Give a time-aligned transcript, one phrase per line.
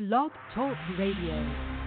[0.00, 1.79] Blog Talk Radio.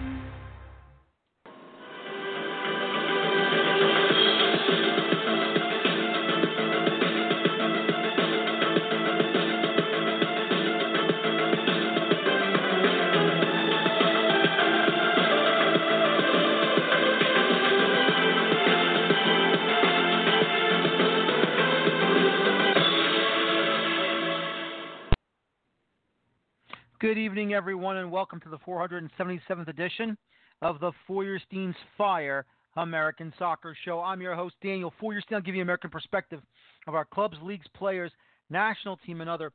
[27.04, 30.18] Good evening, everyone, and welcome to the 477th edition
[30.62, 32.46] of the Feuerstein's Fire
[32.78, 34.00] American Soccer Show.
[34.00, 35.36] I'm your host, Daniel Feuerstein.
[35.36, 36.40] I'll give you an American perspective
[36.88, 38.10] of our clubs, leagues, players,
[38.50, 39.52] national team, and other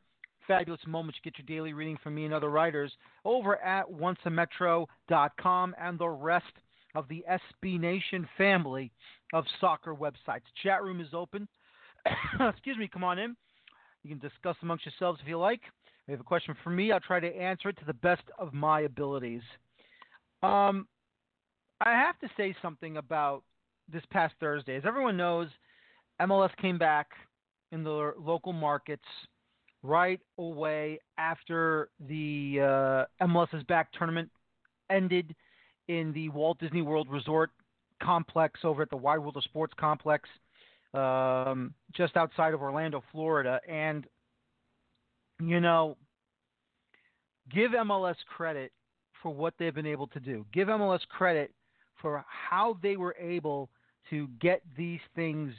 [0.47, 1.19] fabulous moments.
[1.25, 2.93] You get your daily reading from me and other writers
[3.25, 6.53] over at onceametro.com and the rest
[6.95, 7.25] of the
[7.65, 8.93] SB Nation family
[9.33, 10.43] of soccer websites.
[10.63, 11.49] Chat room is open.
[12.41, 13.35] Excuse me, come on in.
[14.03, 15.63] You can discuss amongst yourselves if you like.
[16.09, 18.55] You have a question for me, I'll try to answer it to the best of
[18.55, 19.43] my abilities.
[20.43, 20.89] Um,
[21.83, 23.43] I have to say something about
[23.93, 24.77] this past Thursday.
[24.77, 25.49] As everyone knows,
[26.19, 27.09] MLS came back
[27.73, 29.05] in the local markets
[29.83, 32.59] right away after the
[33.21, 34.31] uh, MLS is Back tournament
[34.91, 35.37] ended
[35.89, 37.51] in the Walt Disney World Resort
[38.03, 40.27] complex over at the Wide World of Sports complex
[40.95, 43.61] um, just outside of Orlando, Florida.
[43.69, 44.07] And
[45.41, 45.97] you know,
[47.53, 48.73] give MLS credit
[49.23, 50.47] for what they've been able to do.
[50.53, 51.53] Give MLS credit
[52.01, 53.69] for how they were able
[54.11, 55.53] to get these things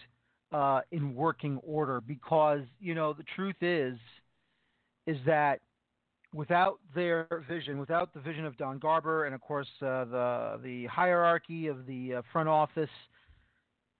[0.51, 2.01] uh, in working order.
[2.01, 3.97] Because you know, the truth is,
[5.07, 5.59] is that
[6.33, 10.85] without their vision, without the vision of Don Garber, and of course uh, the the
[10.87, 12.89] hierarchy of the uh, front office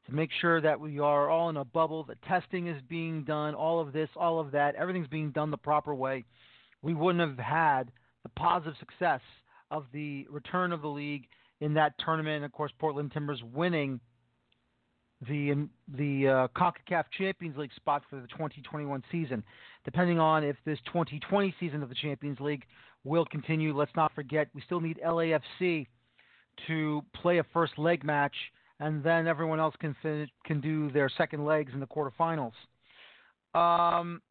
[0.06, 3.54] to make sure that we are all in a bubble, the testing is being done,
[3.54, 6.26] all of this, all of that, everything's being done the proper way,
[6.82, 7.92] we wouldn't have had
[8.24, 9.22] the positive success
[9.72, 11.26] of the return of the league
[11.62, 12.38] in that tournament.
[12.38, 14.00] And of course, Portland Timbers winning
[15.28, 19.44] the the uh, CONCACAF Champions League spot for the 2021 season.
[19.84, 22.64] Depending on if this 2020 season of the Champions League
[23.04, 25.88] will continue, let's not forget we still need LAFC
[26.68, 28.36] to play a first leg match
[28.80, 29.95] and then everyone else can
[30.45, 32.54] can do their second legs in the quarterfinals.
[33.54, 34.22] Um,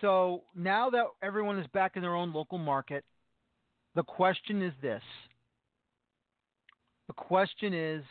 [0.00, 3.04] so now that everyone is back in their own local market,
[3.94, 5.02] the question is this.
[7.08, 8.04] The question is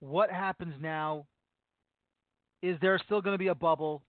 [0.00, 1.26] what happens now?
[2.62, 4.02] Is there still going to be a bubble?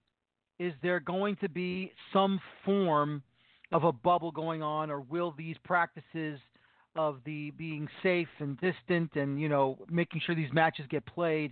[0.59, 3.23] Is there going to be some form
[3.71, 6.39] of a bubble going on, or will these practices
[6.95, 11.51] of the being safe and distant and you know making sure these matches get played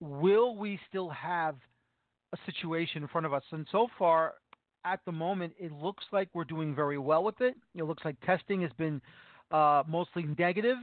[0.00, 1.56] will we still have
[2.34, 4.34] a situation in front of us and so far
[4.84, 8.16] at the moment it looks like we're doing very well with it it looks like
[8.20, 9.00] testing has been
[9.50, 10.78] uh, mostly negative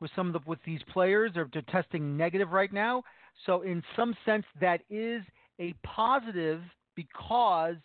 [0.00, 3.02] with some of the with these players they're, they're testing negative right now
[3.44, 5.22] so in some sense that is
[5.60, 6.60] a positive
[6.96, 7.76] because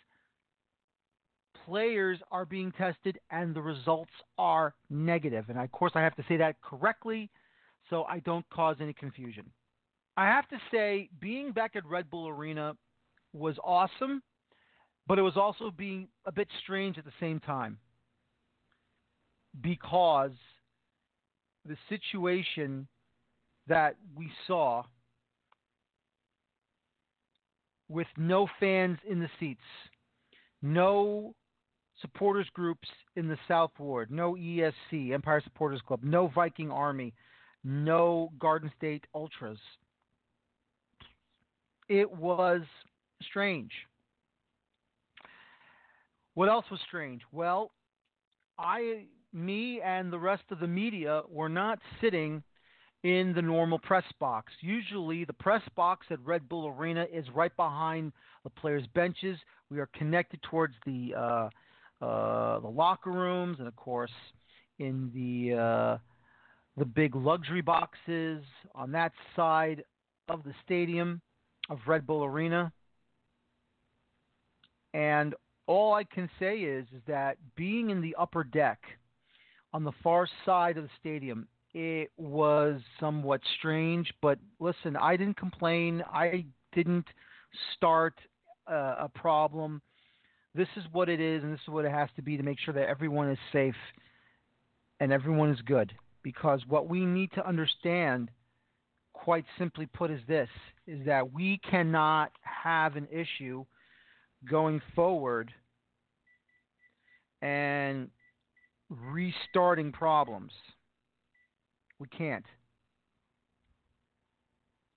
[1.64, 5.44] players are being tested and the results are negative.
[5.48, 7.30] And of course, I have to say that correctly
[7.88, 9.44] so I don't cause any confusion.
[10.16, 12.76] I have to say, being back at Red Bull Arena
[13.32, 14.22] was awesome,
[15.06, 17.78] but it was also being a bit strange at the same time
[19.60, 20.32] because
[21.66, 22.86] the situation
[23.66, 24.82] that we saw
[27.88, 29.60] with no fans in the seats,
[30.62, 31.34] no
[32.00, 37.12] supporters groups in the South Ward, no ESC, Empire Supporters Club, no Viking Army,
[37.64, 39.58] no Garden State Ultras.
[41.88, 42.62] It was
[43.28, 43.70] strange.
[46.34, 47.22] What else was strange?
[47.32, 47.72] Well,
[48.58, 52.42] I, me, and the rest of the media were not sitting
[53.02, 54.52] in the normal press box.
[54.60, 58.12] Usually, the press box at Red Bull Arena is right behind
[58.44, 59.38] the players' benches.
[59.70, 64.10] We are connected towards the uh, uh, the locker rooms, and of course
[64.78, 65.98] in the uh,
[66.76, 68.42] the big luxury boxes
[68.74, 69.84] on that side
[70.28, 71.20] of the stadium
[71.68, 72.72] of Red Bull Arena.
[74.94, 75.34] And
[75.66, 78.80] all I can say is, is that being in the upper deck
[79.72, 84.12] on the far side of the stadium, it was somewhat strange.
[84.20, 86.02] But listen, I didn't complain.
[86.12, 87.06] I didn't
[87.76, 88.14] start
[88.70, 89.80] uh, a problem
[90.54, 92.58] this is what it is and this is what it has to be to make
[92.58, 93.76] sure that everyone is safe
[94.98, 95.92] and everyone is good.
[96.22, 98.30] Because what we need to understand,
[99.12, 100.48] quite simply put, is this
[100.86, 103.64] is that we cannot have an issue
[104.48, 105.52] going forward
[107.42, 108.08] and
[108.88, 110.52] restarting problems.
[111.98, 112.44] We can't.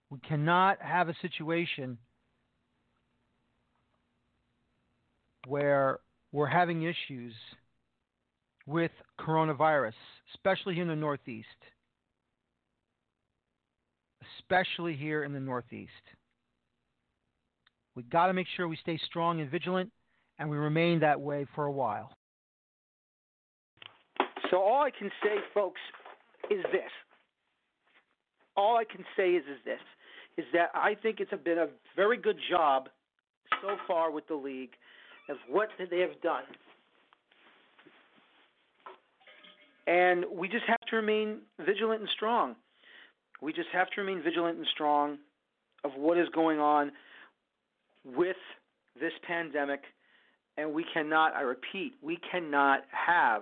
[0.09, 1.97] We cannot have a situation
[5.47, 5.99] where
[6.31, 7.33] we're having issues
[8.65, 9.93] with coronavirus,
[10.33, 11.47] especially here in the Northeast.
[14.39, 15.91] Especially here in the Northeast.
[17.95, 19.91] We've got to make sure we stay strong and vigilant,
[20.39, 22.15] and we remain that way for a while.
[24.49, 25.81] So all I can say, folks,
[26.49, 26.91] is this.
[28.55, 29.79] All I can say is is this
[30.37, 32.89] is that I think it's been a very good job
[33.61, 34.71] so far with the league
[35.29, 36.43] of what they have done.
[39.85, 42.55] And we just have to remain vigilant and strong.
[43.41, 45.17] We just have to remain vigilant and strong
[45.83, 46.91] of what is going on
[48.05, 48.37] with
[48.99, 49.81] this pandemic.
[50.57, 53.41] And we cannot, I repeat, we cannot have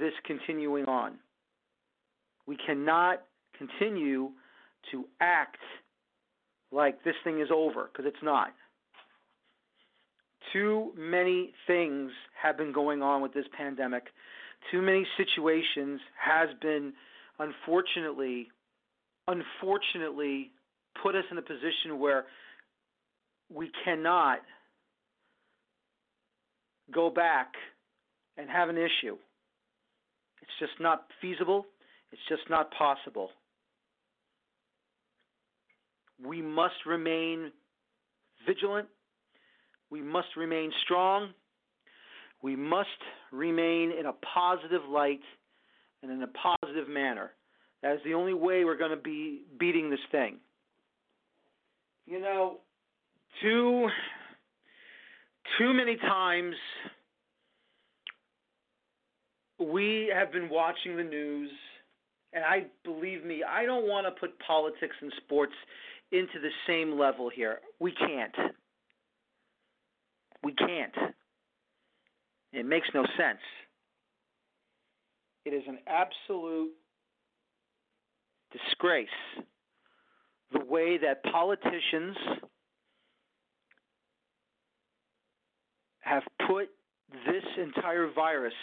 [0.00, 1.18] this continuing on.
[2.46, 3.22] We cannot
[3.56, 4.30] continue
[4.90, 5.58] to act
[6.72, 8.48] like this thing is over because it's not.
[10.52, 12.10] Too many things
[12.42, 14.04] have been going on with this pandemic.
[14.70, 16.92] Too many situations has been
[17.38, 18.48] unfortunately
[19.28, 20.50] unfortunately
[21.00, 22.24] put us in a position where
[23.54, 24.38] we cannot
[26.92, 27.52] go back
[28.36, 29.16] and have an issue.
[30.42, 31.66] It's just not feasible.
[32.10, 33.30] It's just not possible.
[36.24, 37.52] We must remain
[38.46, 38.88] vigilant.
[39.90, 41.30] We must remain strong.
[42.42, 42.88] We must
[43.30, 45.20] remain in a positive light
[46.02, 47.30] and in a positive manner.
[47.82, 50.38] That is the only way we're going to be beating this thing.
[52.06, 52.58] You know,
[53.40, 53.88] too
[55.58, 56.54] too many times
[59.58, 61.50] we have been watching the news
[62.32, 65.52] and I believe me, I don't want to put politics and sports
[66.12, 67.60] into the same level here.
[67.78, 68.34] We can't.
[70.42, 70.94] We can't.
[72.52, 73.40] It makes no sense.
[75.44, 76.72] It is an absolute
[78.52, 79.08] disgrace
[80.52, 82.16] the way that politicians
[86.02, 86.68] have put
[87.26, 88.54] this entire virus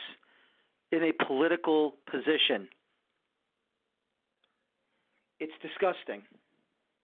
[0.92, 2.68] in a political position.
[5.40, 6.22] It's disgusting.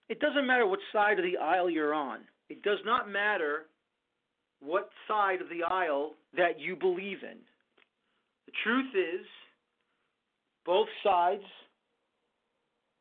[0.09, 2.19] It doesn't matter what side of the aisle you're on.
[2.49, 3.65] It does not matter
[4.59, 7.37] what side of the aisle that you believe in.
[8.45, 9.25] The truth is,
[10.65, 11.43] both sides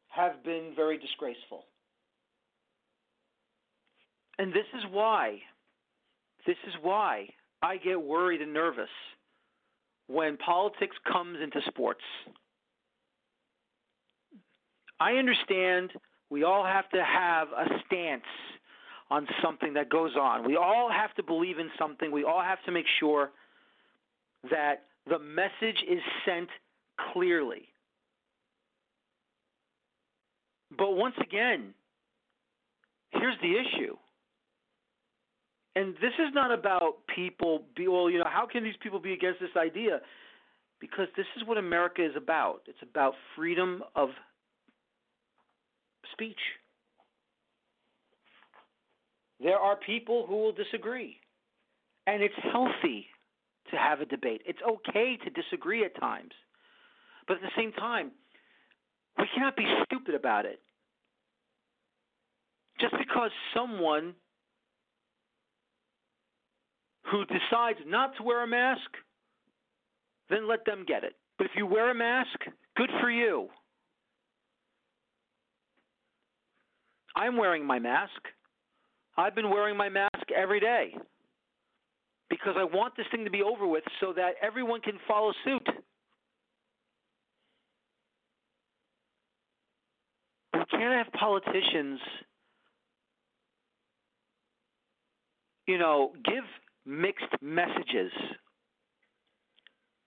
[0.09, 1.65] have been very disgraceful.
[4.39, 5.39] And this is why,
[6.47, 7.29] this is why
[7.63, 8.91] I get worried and nervous
[10.07, 12.03] when politics comes into sports.
[15.01, 15.93] I understand
[16.31, 18.23] we all have to have a stance
[19.11, 20.47] on something that goes on.
[20.47, 22.11] We all have to believe in something.
[22.11, 23.31] We all have to make sure
[24.51, 26.49] that the message is sent
[27.13, 27.69] clearly.
[30.77, 31.75] But once again,
[33.11, 33.97] here's the issue.
[35.77, 39.13] And this is not about people be well, you know, how can these people be
[39.13, 40.01] against this idea?
[40.81, 42.63] Because this is what America is about.
[42.67, 44.11] It's about freedom of
[46.13, 46.39] speech.
[49.41, 51.17] There are people who will disagree.
[52.07, 53.07] And it's healthy
[53.71, 54.43] to have a debate.
[54.47, 56.33] It's okay to disagree at times.
[57.27, 58.13] But at the same time,
[59.19, 60.61] we cannot be stupid about it.
[62.81, 64.15] Just because someone
[67.11, 68.91] who decides not to wear a mask,
[70.31, 71.15] then let them get it.
[71.39, 72.39] But if you wear a mask,
[72.77, 73.49] good for you.
[77.17, 78.11] I'm wearing my mask.
[79.17, 80.97] I've been wearing my mask every day
[82.29, 85.69] because I want this thing to be over with so that everyone can follow suit.
[90.53, 92.01] We can't have politicians,
[95.67, 96.45] you know, give
[96.87, 98.13] mixed messages.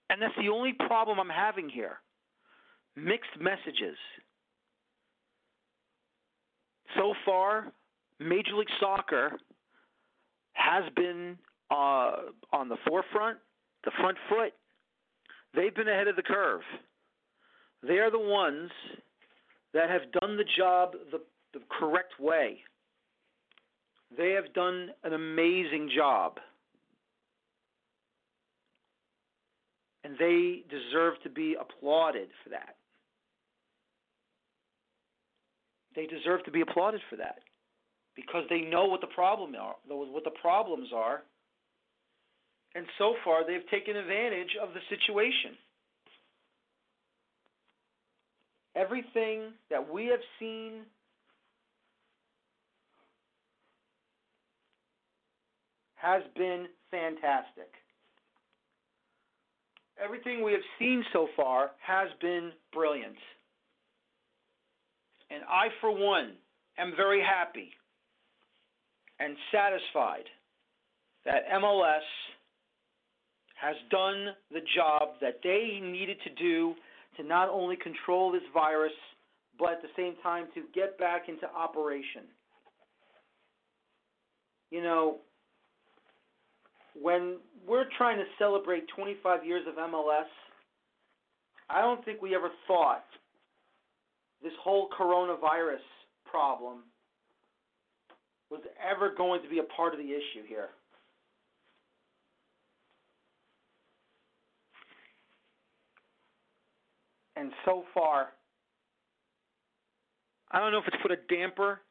[0.09, 1.99] And that's the only problem I'm having here
[2.95, 3.95] mixed messages.
[6.95, 7.71] So far,
[8.19, 9.33] Major League Soccer
[10.53, 11.37] has been
[11.69, 12.11] uh,
[12.51, 13.37] on the forefront,
[13.83, 14.53] the front foot.
[15.53, 16.61] They've been ahead of the curve.
[17.87, 18.71] They are the ones
[19.73, 21.21] that have done the job the,
[21.53, 22.59] the correct way.
[24.17, 26.39] They have done an amazing job.
[30.07, 32.77] And they deserve to be applauded for that.
[35.97, 37.39] They deserve to be applauded for that
[38.15, 41.23] because they know what the problem are, what the problems are,
[42.73, 45.57] and so far they've taken advantage of the situation.
[48.77, 50.83] Everything that we have seen
[55.95, 57.73] has been fantastic.
[60.03, 63.17] Everything we have seen so far has been brilliant.
[65.29, 66.33] And I, for one,
[66.77, 67.71] am very happy
[69.19, 70.25] and satisfied
[71.25, 72.05] that MLS
[73.59, 76.75] has done the job that they needed to do
[77.17, 78.93] to not only control this virus,
[79.57, 82.23] but at the same time to get back into operation.
[84.69, 85.17] You know,
[87.01, 87.37] when
[87.67, 90.25] we're trying to celebrate 25 years of MLS,
[91.69, 93.05] I don't think we ever thought
[94.41, 95.83] this whole coronavirus
[96.25, 96.83] problem
[98.49, 100.69] was ever going to be a part of the issue here.
[107.35, 108.29] And so far,
[110.51, 111.81] I don't know if it's put a damper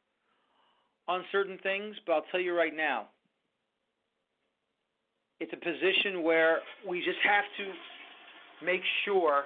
[1.07, 3.09] on certain things, but I'll tell you right now,
[5.41, 9.45] it's a position where we just have to make sure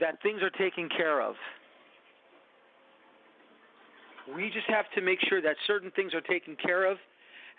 [0.00, 1.34] that things are taken care of.
[4.34, 6.98] We just have to make sure that certain things are taken care of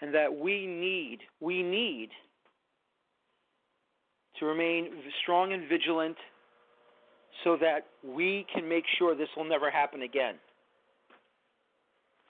[0.01, 2.09] and that we need, we need
[4.39, 4.89] to remain
[5.23, 6.17] strong and vigilant
[7.43, 10.35] so that we can make sure this will never happen again.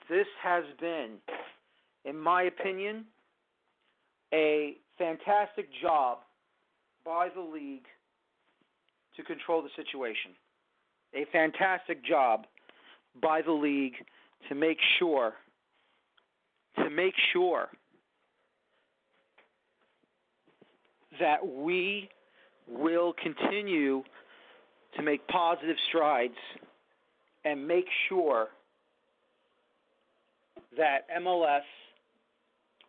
[0.08, 1.16] This has been,
[2.04, 3.04] in my opinion,
[4.32, 6.18] a fantastic job
[7.04, 7.86] by the league
[9.16, 10.32] to control the situation.
[11.14, 12.46] A fantastic job
[13.20, 13.94] by the league
[14.48, 15.34] to make sure
[16.76, 17.68] to make sure
[21.18, 22.08] that we
[22.68, 24.02] will continue
[24.96, 26.34] to make positive strides
[27.44, 28.48] and make sure
[30.76, 31.62] that MLS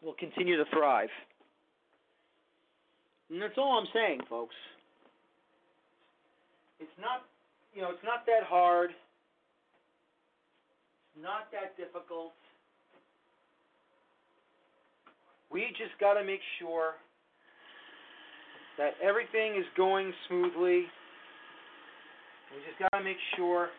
[0.03, 1.10] will continue to thrive.
[3.29, 4.55] And that's all I'm saying, folks.
[6.79, 7.25] It's not,
[7.74, 8.91] you know, it's not that hard.
[11.13, 12.33] It's not that difficult.
[15.51, 16.93] We just got to make sure
[18.77, 20.86] that everything is going smoothly.
[22.50, 23.69] We just got to make sure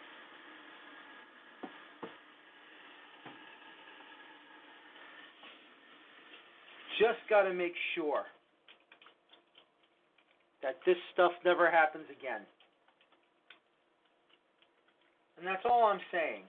[7.01, 8.25] just got to make sure
[10.63, 12.43] that this stuff never happens again.
[15.39, 16.43] And that's all I'm saying.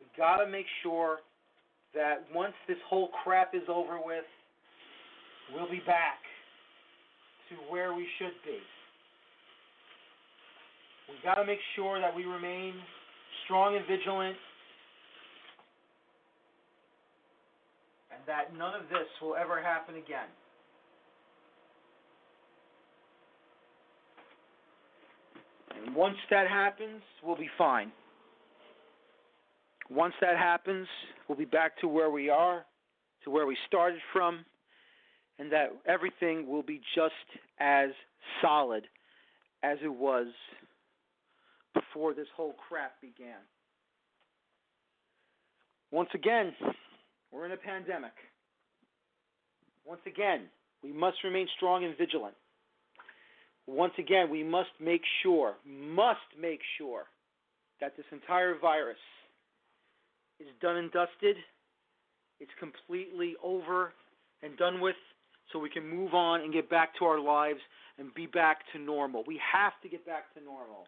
[0.00, 1.18] We got to make sure
[1.94, 4.24] that once this whole crap is over with,
[5.54, 6.20] we'll be back
[7.50, 8.58] to where we should be.
[11.08, 12.74] We got to make sure that we remain
[13.44, 14.36] strong and vigilant
[18.10, 20.26] and that none of this will ever happen again.
[25.84, 27.92] And once that happens, we'll be fine.
[29.90, 30.88] Once that happens,
[31.28, 32.64] we'll be back to where we are,
[33.24, 34.44] to where we started from,
[35.38, 37.14] and that everything will be just
[37.60, 37.90] as
[38.42, 38.84] solid
[39.62, 40.26] as it was
[41.74, 43.40] before this whole crap began.
[45.90, 46.52] Once again,
[47.30, 48.12] we're in a pandemic.
[49.84, 50.46] Once again,
[50.82, 52.34] we must remain strong and vigilant
[53.66, 57.04] once again, we must make sure, must make sure
[57.80, 58.96] that this entire virus
[60.40, 61.36] is done and dusted.
[62.38, 63.92] It's completely over
[64.42, 64.96] and done with
[65.52, 67.60] so we can move on and get back to our lives
[67.98, 69.24] and be back to normal.
[69.26, 70.86] We have to get back to normal.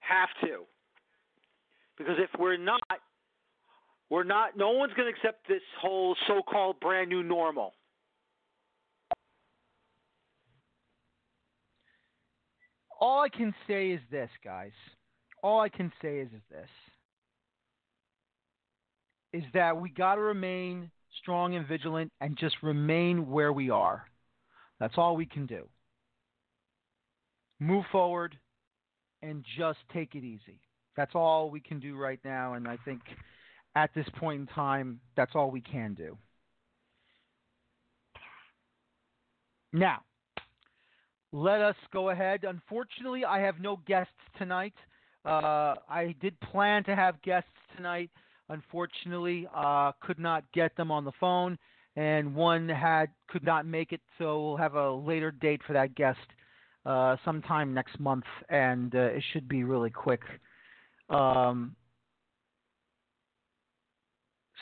[0.00, 0.64] Have to.
[1.98, 2.80] Because if we're not,
[4.10, 7.72] we're not, no one's going to accept this whole so called brand new normal.
[13.00, 14.72] All I can say is this, guys.
[15.42, 16.68] All I can say is, is this
[19.34, 24.04] is that we got to remain strong and vigilant and just remain where we are.
[24.78, 25.66] That's all we can do.
[27.58, 28.38] Move forward
[29.22, 30.60] and just take it easy.
[30.96, 32.54] That's all we can do right now.
[32.54, 33.00] And I think
[33.74, 36.16] at this point in time, that's all we can do.
[39.72, 40.02] Now,
[41.34, 42.44] let us go ahead.
[42.44, 44.72] Unfortunately, I have no guests tonight.
[45.24, 48.10] Uh, I did plan to have guests tonight.
[48.50, 51.58] Unfortunately, uh, could not get them on the phone,
[51.96, 54.00] and one had could not make it.
[54.16, 56.20] So we'll have a later date for that guest
[56.86, 60.22] uh, sometime next month, and uh, it should be really quick.
[61.10, 61.74] Um,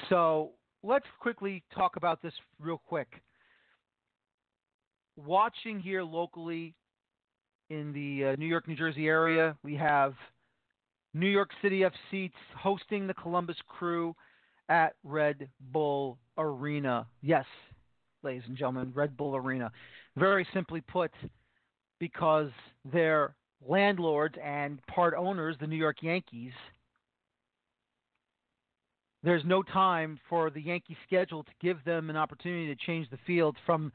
[0.09, 0.53] so
[0.83, 3.21] let's quickly talk about this real quick.
[5.17, 6.75] Watching here locally
[7.69, 10.15] in the uh, New York, New Jersey area, we have
[11.15, 14.15] New York City FC hosting the Columbus Crew
[14.69, 17.07] at Red Bull Arena.
[17.21, 17.45] Yes,
[18.23, 19.71] ladies and gentlemen, Red Bull Arena.
[20.17, 21.11] Very simply put,
[21.99, 22.51] because
[22.91, 23.35] their
[23.67, 26.53] landlords and part owners, the New York Yankees,
[29.23, 33.19] there's no time for the Yankee schedule to give them an opportunity to change the
[33.27, 33.93] field from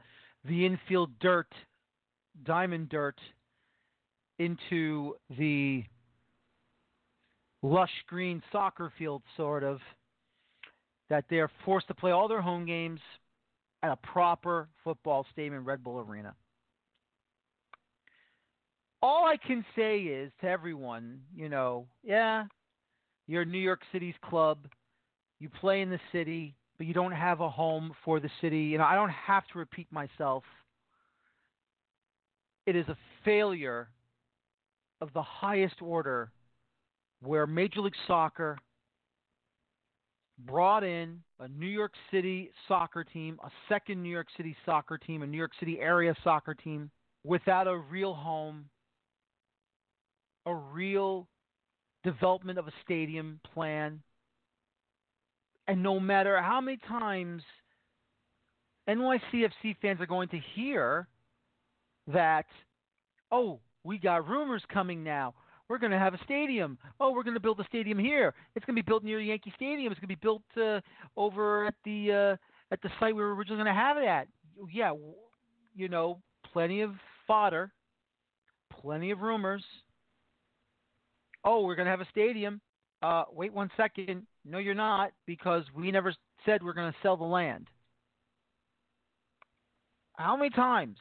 [0.48, 1.52] the infield dirt,
[2.44, 3.18] diamond dirt,
[4.38, 5.84] into the
[7.62, 9.80] lush green soccer field, sort of,
[11.10, 13.00] that they're forced to play all their home games
[13.82, 16.34] at a proper football stadium, Red Bull Arena.
[19.00, 22.44] All I can say is to everyone, you know, yeah,
[23.28, 24.58] you're New York City's club,
[25.38, 28.60] you play in the city, but you don't have a home for the city.
[28.60, 30.44] You know, I don't have to repeat myself.
[32.66, 33.88] It is a failure
[35.00, 36.30] of the highest order
[37.20, 38.58] where Major League Soccer
[40.46, 45.22] brought in a New York City soccer team, a second New York City soccer team,
[45.22, 46.90] a New York City area soccer team
[47.24, 48.66] without a real home,
[50.46, 51.26] a real
[52.04, 54.00] development of a stadium plan.
[55.68, 57.42] And no matter how many times
[58.88, 61.06] NYCFC fans are going to hear
[62.06, 62.46] that,
[63.30, 65.34] oh, we got rumors coming now.
[65.68, 66.78] We're going to have a stadium.
[66.98, 68.32] Oh, we're going to build a stadium here.
[68.56, 69.92] It's going to be built near Yankee Stadium.
[69.92, 70.80] It's going to be built uh,
[71.18, 74.28] over at the uh, at the site we were originally going to have it at.
[74.72, 74.92] Yeah,
[75.76, 76.92] you know, plenty of
[77.26, 77.70] fodder,
[78.80, 79.62] plenty of rumors.
[81.44, 82.62] Oh, we're going to have a stadium.
[83.02, 84.26] Uh, wait one second.
[84.48, 86.14] No, you're not, because we never
[86.46, 87.68] said we're going to sell the land.
[90.14, 90.96] How many times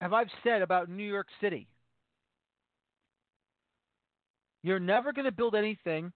[0.00, 1.68] have I said about New York City?
[4.64, 6.12] You're never going to build anything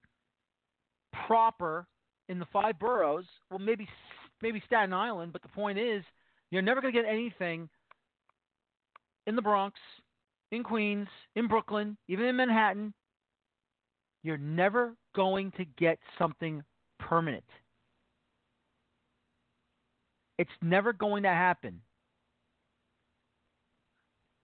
[1.27, 1.87] proper
[2.29, 3.25] in the five boroughs.
[3.49, 3.89] Well, maybe
[4.43, 6.03] maybe Staten Island, but the point is,
[6.51, 7.69] you're never going to get anything
[9.27, 9.79] in the Bronx,
[10.51, 11.07] in Queens,
[11.37, 12.93] in Brooklyn, even in Manhattan.
[14.25, 16.63] You're never going to get something
[16.99, 17.45] permanent.
[20.39, 21.81] It's never going to happen.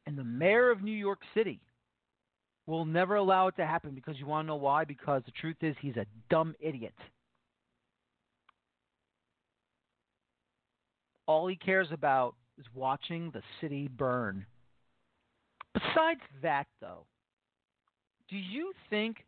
[0.07, 1.61] And the mayor of New York City
[2.67, 4.85] will never allow it to happen because you want to know why?
[4.85, 6.95] Because the truth is, he's a dumb idiot.
[11.27, 14.47] All he cares about is watching the city burn.
[15.75, 17.05] Besides that, though,
[18.29, 19.19] do you think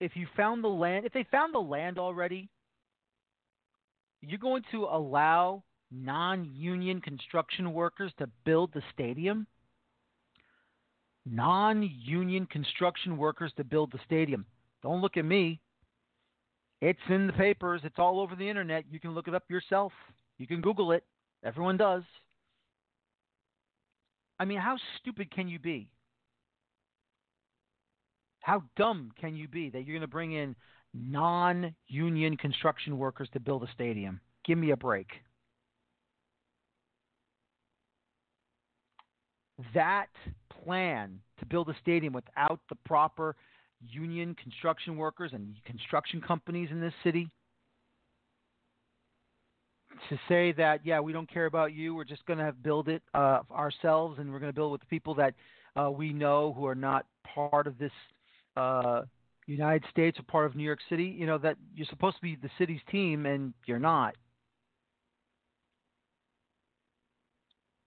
[0.00, 2.48] if you found the land, if they found the land already,
[4.20, 9.46] you're going to allow non union construction workers to build the stadium?
[11.30, 14.46] non union construction workers to build the stadium.
[14.82, 15.60] Don't look at me.
[16.80, 18.84] It's in the papers, it's all over the internet.
[18.90, 19.92] You can look it up yourself.
[20.38, 21.04] You can Google it.
[21.44, 22.04] Everyone does.
[24.38, 25.88] I mean, how stupid can you be?
[28.48, 30.56] How dumb can you be that you're going to bring in
[30.94, 34.22] non union construction workers to build a stadium?
[34.46, 35.08] Give me a break.
[39.74, 40.08] That
[40.64, 43.36] plan to build a stadium without the proper
[43.86, 47.28] union construction workers and construction companies in this city
[50.08, 53.02] to say that yeah we don't care about you we're just going to build it
[53.14, 55.34] uh, ourselves and we're going to build with the people that
[55.76, 57.92] uh, we know who are not part of this
[58.58, 59.02] uh,
[59.46, 62.36] United States or part of New York City you know that you're supposed to be
[62.36, 64.14] the city's team and you're not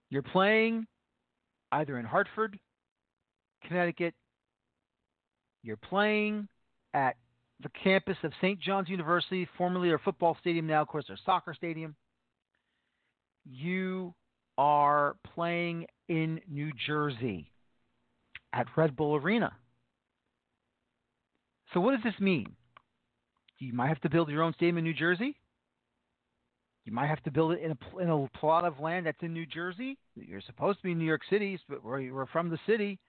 [0.10, 0.86] you're playing
[1.72, 2.60] either in Hartford
[3.66, 4.14] Connecticut.
[5.64, 6.48] You're playing
[6.94, 7.16] at
[7.62, 8.60] the campus of St.
[8.60, 11.96] John's University, formerly their football stadium, now, of course, their soccer stadium.
[13.50, 14.14] You
[14.58, 17.52] are playing in New Jersey
[18.54, 19.54] at Red Bull Arena.
[21.74, 22.48] So, what does this mean?
[23.60, 25.36] You might have to build your own stadium in New Jersey.
[26.86, 29.34] You might have to build it in a in a plot of land that's in
[29.34, 29.98] New Jersey.
[30.16, 33.00] You're supposed to be in New York City, but we're, from the city.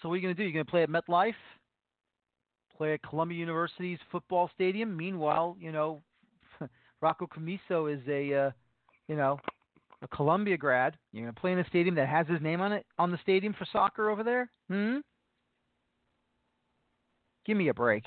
[0.00, 0.44] So what are you going to do?
[0.44, 1.34] You're going to play at MetLife,
[2.76, 4.96] play at Columbia University's football stadium.
[4.96, 6.02] Meanwhile, you know,
[7.00, 8.50] Rocco Commisso is a, uh,
[9.08, 9.40] you know,
[10.02, 10.96] a Columbia grad.
[11.12, 13.18] You're going to play in a stadium that has his name on it on the
[13.22, 14.48] stadium for soccer over there.
[14.68, 14.98] Hmm.
[17.46, 18.04] Give me a break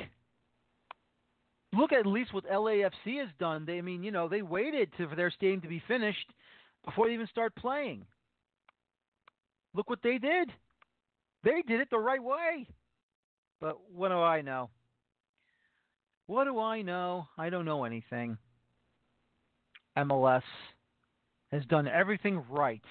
[1.73, 3.65] look at least what LAFC has done.
[3.65, 6.27] They, I mean, you know, they waited to, for their stadium to be finished
[6.85, 8.05] before they even start playing.
[9.73, 10.51] Look what they did.
[11.43, 12.67] They did it the right way.
[13.61, 14.69] But what do I know?
[16.27, 17.27] What do I know?
[17.37, 18.37] I don't know anything.
[19.97, 20.43] MLS
[21.51, 22.83] has done everything right.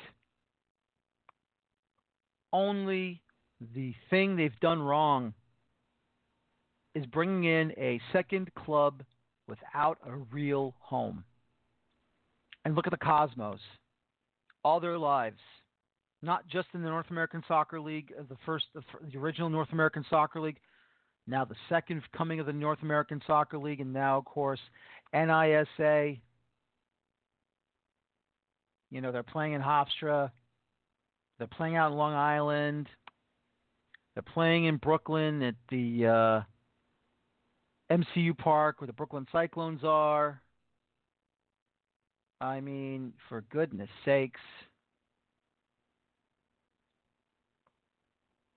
[2.53, 3.23] Only
[3.75, 5.35] the thing they've done wrong
[6.99, 9.03] is bringing in a second club
[9.47, 11.23] without a real home.
[12.65, 13.61] And look at the Cosmos.
[14.65, 15.39] All their lives,
[16.23, 20.41] not just in the North American Soccer League, the first, the original North American Soccer
[20.41, 20.59] League,
[21.29, 24.61] now the second coming of the North American Soccer League, and now, of course,
[25.15, 26.15] NISA.
[28.91, 30.31] You know, they're playing in Hofstra.
[31.39, 32.89] They're playing out in Long Island.
[34.15, 36.41] They're playing in Brooklyn at the uh,
[37.91, 40.43] MCU Park where the Brooklyn Cyclones are.
[42.41, 44.41] I mean, for goodness sakes.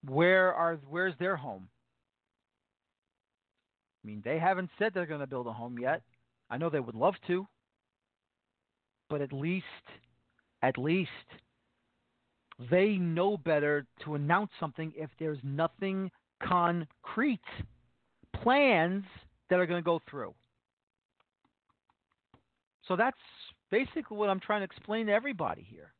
[0.07, 1.69] Where are where's their home?
[4.03, 6.01] I mean, they haven't said they're going to build a home yet.
[6.49, 7.47] I know they would love to.
[9.09, 9.65] But at least
[10.61, 11.09] at least
[12.69, 16.11] they know better to announce something if there's nothing
[16.43, 17.39] concrete
[18.41, 19.03] plans
[19.49, 20.33] that are going to go through.
[22.87, 23.17] So that's
[23.69, 25.93] basically what I'm trying to explain to everybody here.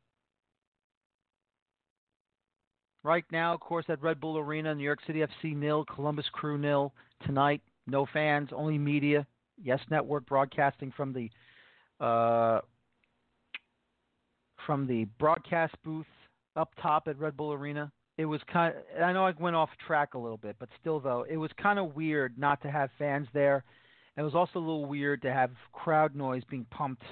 [3.04, 6.56] Right now, of course, at Red Bull Arena, New York City FC nil, Columbus Crew
[6.56, 6.92] nil.
[7.26, 9.26] Tonight, no fans, only media.
[9.62, 11.30] Yes Network broadcasting from the
[12.04, 12.60] uh,
[14.66, 16.06] from the broadcast booth
[16.56, 19.70] up top at Red Bull Arena it was kind of, I know I went off
[19.86, 22.90] track a little bit, but still though, it was kind of weird not to have
[22.98, 23.64] fans there.
[24.16, 27.04] It was also a little weird to have crowd noise being pumped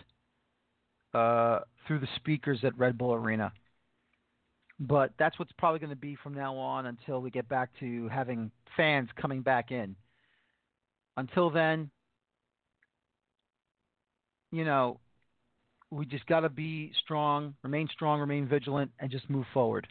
[1.14, 3.52] uh, through the speakers at Red Bull Arena.
[4.78, 8.08] But that's what's probably going to be from now on until we get back to
[8.08, 9.96] having fans coming back in.
[11.16, 11.90] Until then,
[14.52, 15.00] you know,
[15.90, 19.86] we just got to be strong, remain strong, remain vigilant, and just move forward.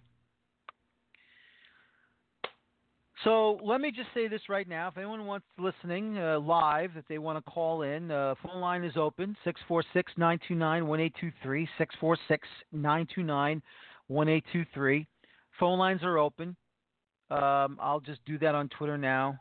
[3.26, 4.88] So let me just say this right now.
[4.88, 8.84] If anyone wants listening uh, live, if they want to call in, uh, phone line
[8.84, 11.66] is open 646 929 1823.
[11.78, 13.62] 646 929
[14.08, 15.08] 1823.
[15.60, 16.56] Phone lines are open.
[17.30, 19.38] Um, I'll just do that on Twitter now.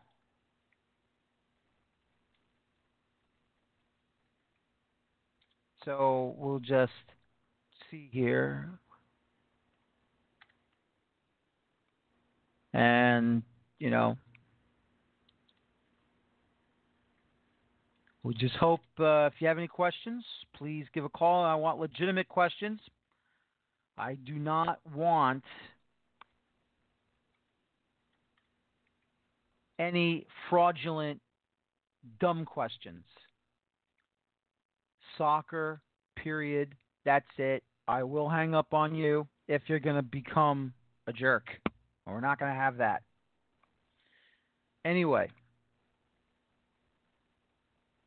[5.84, 6.92] So we'll just
[7.90, 8.68] see here.
[12.74, 13.42] And
[13.78, 14.16] you know,
[18.22, 20.24] we just hope uh, if you have any questions,
[20.56, 21.44] please give a call.
[21.44, 22.80] I want legitimate questions.
[23.96, 25.42] I do not want
[29.78, 31.20] any fraudulent,
[32.20, 33.04] dumb questions.
[35.16, 35.80] Soccer,
[36.16, 36.74] period.
[37.04, 37.62] That's it.
[37.86, 40.72] I will hang up on you if you're going to become
[41.06, 41.46] a jerk.
[42.06, 43.02] We're not going to have that.
[44.88, 45.29] Anyway,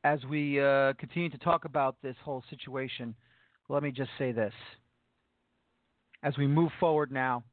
[0.04, 3.14] as we uh, continue to talk about this whole situation,
[3.70, 4.54] let me just say this.
[6.24, 7.44] As we move forward now,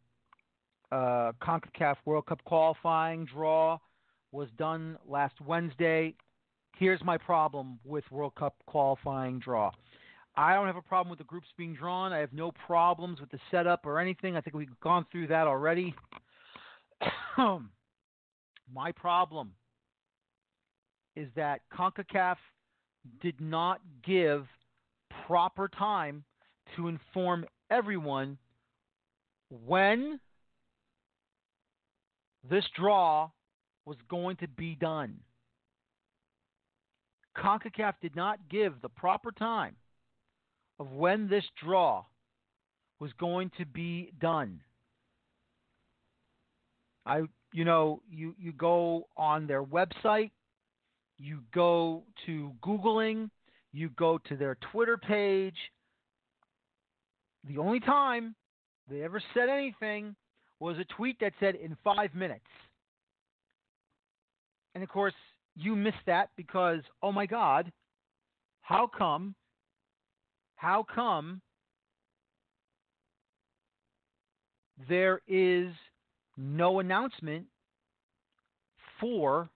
[0.91, 3.77] uh, CONCACAF World Cup qualifying draw
[4.33, 6.15] was done last Wednesday.
[6.79, 9.71] Here's my problem with World Cup qualifying draw.
[10.37, 12.15] I don't have a problem with the groups being drawn.
[12.15, 14.39] I have no problems with the setup or anything.
[14.39, 15.95] I think we've gone through that already.
[18.73, 19.53] My problem
[21.17, 22.37] is that CONCACAF
[23.21, 24.47] did not give
[25.27, 26.25] proper time
[26.77, 28.39] to inform everyone
[29.51, 30.21] when
[32.49, 33.31] this draw
[33.85, 35.21] was going to be done.
[37.37, 39.77] CONCACAF did not give the proper time
[40.79, 42.05] of when this draw
[43.01, 44.61] was going to be done.
[47.07, 50.31] I you know, you, you go on their website,
[51.19, 53.31] you go to Googling,
[53.73, 55.57] You go to their Twitter page.
[57.47, 58.35] The only time
[58.91, 60.17] they ever said anything
[60.61, 62.45] was a tweet that said in five minutes.
[64.75, 65.15] And of course,
[65.55, 67.73] you missed that because, oh my God,
[68.63, 69.35] how come?
[70.57, 71.41] How come
[74.89, 75.69] there is
[76.39, 77.47] no announcement
[79.01, 79.51] for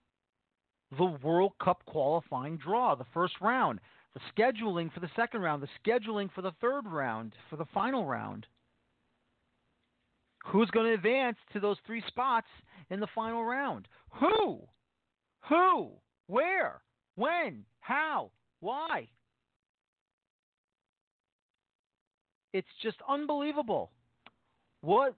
[0.99, 3.81] the World Cup qualifying draw, the first round,
[4.14, 8.05] the scheduling for the second round, the scheduling for the third round, for the final
[8.05, 8.47] round.
[10.47, 12.49] Who's going to advance to those three spots
[12.90, 13.87] in the final round?
[14.21, 14.61] Who?
[15.49, 15.92] Who?
[16.27, 16.83] Where?
[17.14, 17.64] When?
[17.81, 18.33] How?
[18.61, 19.09] Why?
[22.53, 23.92] It's just unbelievable.
[24.83, 25.14] What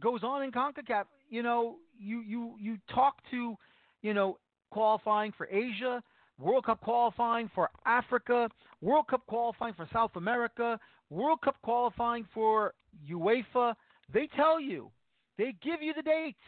[0.00, 1.04] goes on in CONCACAF?
[1.28, 3.56] You know, you you you talk to,
[4.02, 4.38] you know,
[4.70, 6.02] qualifying for Asia,
[6.38, 8.48] World Cup qualifying for Africa,
[8.80, 10.78] World Cup qualifying for South America,
[11.10, 12.74] World Cup qualifying for
[13.08, 13.74] UEFA.
[14.12, 14.90] They tell you,
[15.38, 16.38] they give you the dates.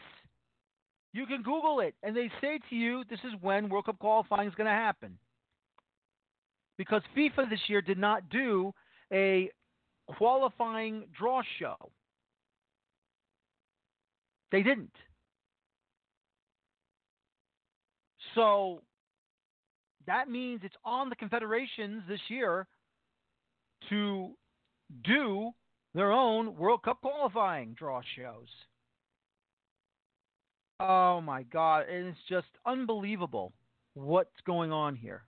[1.13, 4.49] You can Google it, and they say to you, this is when World Cup qualifying
[4.49, 5.17] is going to happen.
[6.77, 8.73] Because FIFA this year did not do
[9.13, 9.49] a
[10.07, 11.77] qualifying draw show.
[14.55, 14.95] They didn't.
[18.35, 18.83] So
[20.07, 22.65] that means it's on the confederations this year
[23.89, 24.31] to
[25.03, 25.51] do
[25.93, 28.47] their own World Cup qualifying draw shows.
[30.79, 31.87] Oh my God.
[31.89, 33.51] It's just unbelievable
[33.93, 35.23] what's going on here.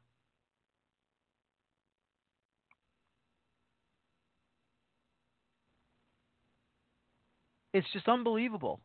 [7.74, 8.80] It's just unbelievable.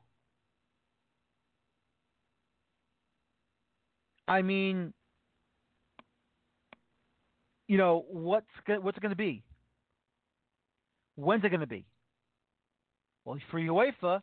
[4.32, 4.94] I mean,
[7.68, 9.42] you know, what's what's it going to be?
[11.16, 11.84] When's it going to be?
[13.26, 14.22] Well, for UEFA,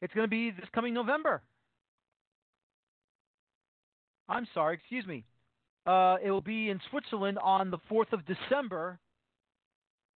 [0.00, 1.42] it's going to be this coming November.
[4.30, 5.24] I'm sorry, excuse me.
[5.86, 8.98] Uh, it will be in Switzerland on the 4th of December.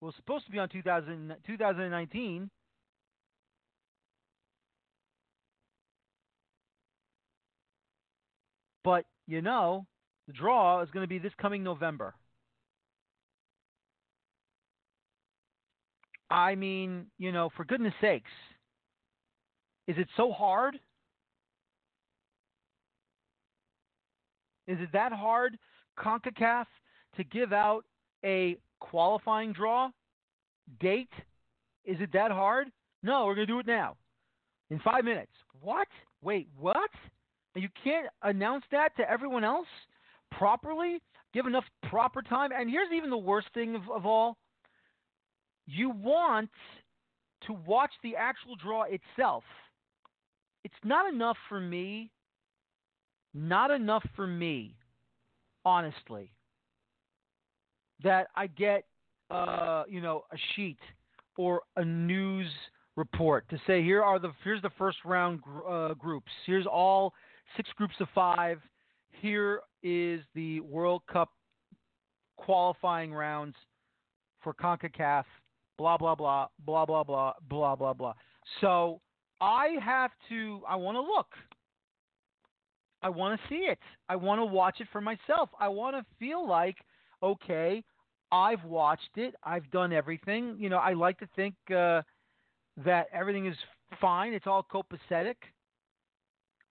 [0.01, 2.49] Well, it's supposed to be on 2000, 2019.
[8.83, 9.87] But, you know,
[10.27, 12.15] the draw is going to be this coming November.
[16.31, 18.31] I mean, you know, for goodness sakes,
[19.87, 20.77] is it so hard?
[24.67, 25.57] Is it that hard,
[25.99, 26.67] CONCACAF,
[27.17, 27.85] to give out
[28.25, 29.91] a qualifying draw
[30.81, 31.13] date?
[31.85, 32.69] Is it that hard?
[33.03, 33.97] No, we're going to do it now.
[34.71, 35.33] In five minutes.
[35.61, 35.89] What?
[36.21, 36.91] Wait, what?
[37.59, 39.67] You can't announce that to everyone else
[40.33, 41.01] properly?
[41.35, 42.51] Give enough proper time?
[42.53, 44.37] And here's even the worst thing of, of all
[45.67, 46.51] you want
[47.47, 49.45] to watch the actual draw itself.
[50.65, 52.11] It's not enough for me,
[53.35, 54.75] not enough for me,
[55.65, 56.33] honestly,
[58.03, 58.85] that I get,
[59.31, 60.79] uh, you know, a sheet
[61.37, 62.49] or a news
[62.97, 66.31] report to say here are the here's the first round gr- uh, groups.
[66.47, 67.15] Here's all
[67.57, 68.61] six groups of five.
[69.21, 71.31] Here is the World Cup
[72.37, 73.57] qualifying rounds
[74.43, 75.25] for CONCACAF
[75.79, 78.13] blah blah blah blah blah blah blah blah blah.
[78.61, 79.01] So
[79.41, 80.61] I have to.
[80.69, 81.29] I want to look.
[83.01, 83.79] I want to see it.
[84.09, 85.49] I want to watch it for myself.
[85.59, 86.77] I want to feel like
[87.23, 87.83] okay,
[88.31, 89.35] I've watched it.
[89.45, 90.57] I've done everything.
[90.59, 92.03] You know, I like to think uh,
[92.85, 93.57] that everything is
[94.01, 94.33] fine.
[94.35, 95.37] It's all copacetic.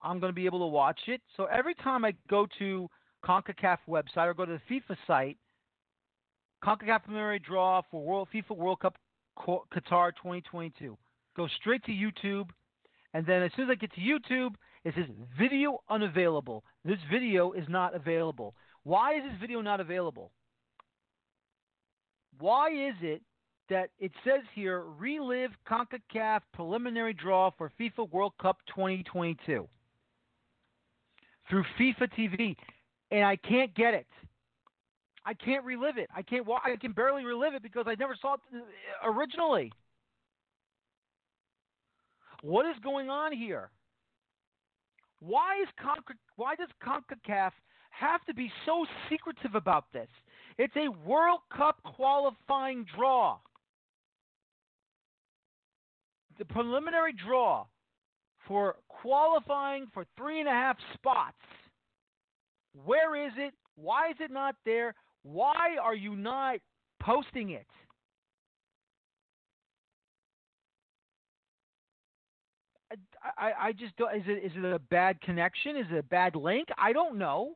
[0.02, 1.20] I'm going to be able to watch it.
[1.36, 2.88] So every time I go to
[3.24, 5.38] CONCACAF website or go to the FIFA site,
[6.64, 8.96] CONCACAF preliminary draw for World FIFA World Cup
[9.38, 10.96] Qatar 2022.
[11.36, 12.48] Go straight to YouTube,
[13.14, 15.06] and then as soon as I get to YouTube, it says
[15.38, 16.64] video unavailable.
[16.84, 18.54] This video is not available.
[18.84, 20.32] Why is this video not available?
[22.38, 23.22] Why is it
[23.68, 29.68] that it says here relive CONCACAF preliminary draw for FIFA World Cup 2022
[31.48, 32.56] through FIFA TV,
[33.10, 34.06] and I can't get it.
[35.24, 36.08] I can't relive it.
[36.14, 36.46] I can't.
[36.64, 39.72] I can barely relive it because I never saw it uh, originally.
[42.42, 43.70] What is going on here?
[45.20, 47.50] Why is Conca, Why does Concacaf
[47.90, 50.08] have to be so secretive about this?
[50.56, 53.38] It's a World Cup qualifying draw.
[56.38, 57.66] The preliminary draw
[58.48, 61.36] for qualifying for three and a half spots.
[62.84, 63.52] Where is it?
[63.76, 64.94] Why is it not there?
[65.22, 66.56] Why are you not
[67.00, 67.66] posting it?
[73.36, 74.16] I, I just don't.
[74.16, 75.76] Is it is it a bad connection?
[75.76, 76.68] Is it a bad link?
[76.78, 77.52] I don't know.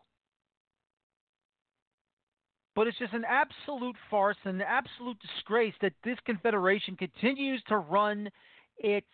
[2.75, 7.79] But it's just an absolute farce, and an absolute disgrace that this confederation continues to
[7.79, 8.29] run
[8.79, 9.07] its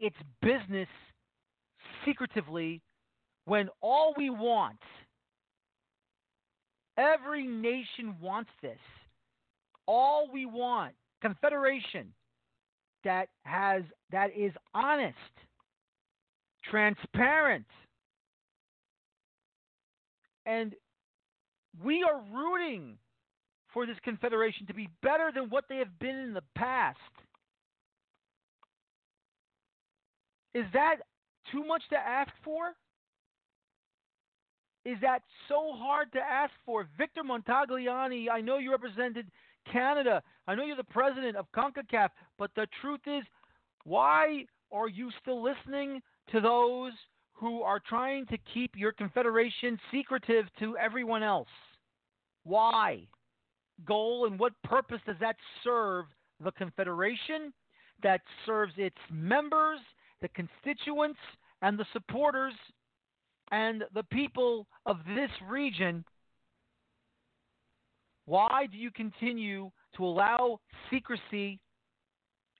[0.00, 0.88] its business
[2.04, 2.80] secretively
[3.44, 4.78] when all we want,
[6.96, 8.78] every nation wants this.
[9.86, 12.12] All we want, confederation
[13.04, 13.82] that has
[14.12, 15.16] that is honest,
[16.64, 17.66] transparent,
[20.46, 20.74] and
[21.82, 22.96] we are rooting
[23.72, 26.98] for this confederation to be better than what they have been in the past.
[30.54, 30.96] Is that
[31.52, 32.74] too much to ask for?
[34.84, 36.88] Is that so hard to ask for?
[36.96, 39.26] Victor Montagliani, I know you represented
[39.70, 40.22] Canada.
[40.46, 42.08] I know you're the president of CONCACAF,
[42.38, 43.22] but the truth is,
[43.84, 46.00] why are you still listening
[46.32, 46.92] to those
[47.32, 51.48] who are trying to keep your confederation secretive to everyone else?
[52.44, 53.06] Why?
[53.84, 56.06] Goal and what purpose does that serve
[56.42, 57.52] the confederation?
[58.02, 59.78] That serves its members,
[60.22, 61.18] the constituents,
[61.62, 62.54] and the supporters
[63.52, 66.04] and the people of this region
[68.30, 71.58] why do you continue to allow secrecy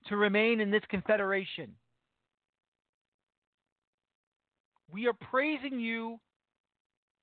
[0.09, 1.71] to remain in this confederation?
[4.91, 6.19] We are praising you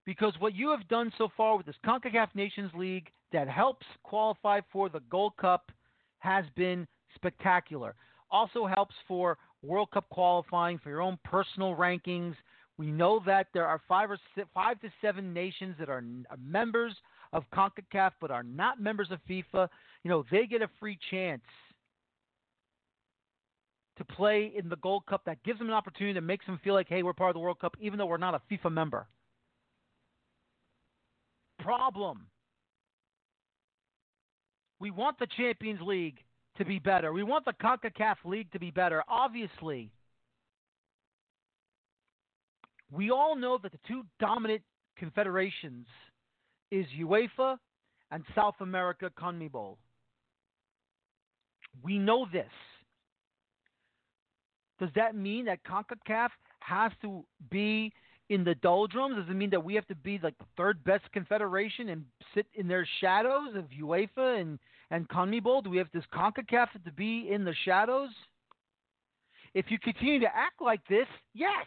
[0.06, 4.62] because what you have done so far with this CONCACAF Nations League that helps qualify
[4.72, 5.70] for the Gold Cup
[6.20, 7.96] has been spectacular.
[8.32, 12.36] Also helps for World Cup qualifying for your own personal rankings.
[12.78, 16.04] We know that there are five or six, five to seven nations that are
[16.42, 16.94] members
[17.34, 19.68] of CONCACAF but are not members of FIFA,
[20.04, 21.42] you know, they get a free chance
[23.98, 26.74] to play in the Gold Cup that gives them an opportunity that makes them feel
[26.74, 29.08] like, hey, we're part of the World Cup, even though we're not a FIFA member.
[31.60, 32.28] Problem.
[34.80, 36.20] We want the Champions League
[36.58, 37.14] to be better.
[37.14, 39.92] We want the CONCACAF League to be better, obviously.
[42.92, 44.62] We all know that the two dominant
[44.98, 45.88] confederations–
[46.72, 47.58] is UEFA
[48.12, 49.78] and South America CONMEBOL.
[51.84, 52.46] We know this.
[54.80, 57.92] Does that mean that CONCACAF has to be
[58.30, 59.16] in the doldrums?
[59.16, 62.46] Does it mean that we have to be like the third best confederation and sit
[62.54, 64.60] in their shadows of UEFA and,
[64.92, 65.64] and CONMEBOL?
[65.64, 68.10] Do we have this CONCACAF to be in the shadows?
[69.54, 71.66] If you continue to act like this, yes.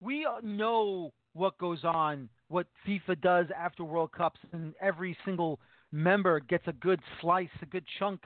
[0.00, 5.60] We know what goes on, what FIFA does after World Cups, and every single
[5.92, 8.20] member gets a good slice, a good chunk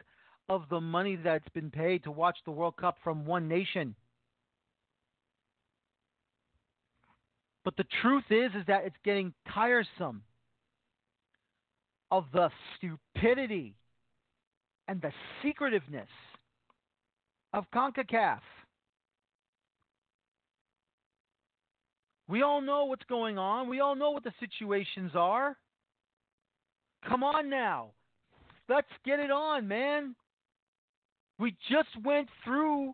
[0.49, 3.95] of the money that's been paid to watch the World Cup from one nation.
[7.65, 10.23] But the truth is is that it's getting tiresome
[12.11, 13.75] of the stupidity
[14.87, 16.09] and the secretiveness
[17.53, 18.41] of CONCACAF.
[22.29, 23.69] We all know what's going on.
[23.69, 25.57] We all know what the situations are.
[27.09, 27.89] Come on now.
[28.69, 30.15] Let's get it on, man.
[31.39, 32.93] We just went through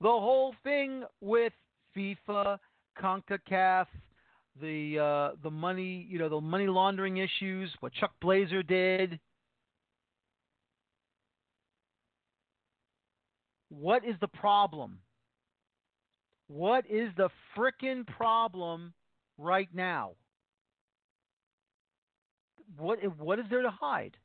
[0.00, 1.52] the whole thing with
[1.96, 2.58] FIFA,
[3.02, 3.86] CONCACAF,
[4.60, 9.18] the uh, the money, you know, the money laundering issues, what Chuck Blazer did.
[13.70, 14.98] What is the problem?
[16.48, 18.94] What is the frickin' problem
[19.36, 20.12] right now?
[22.78, 24.16] What what is there to hide?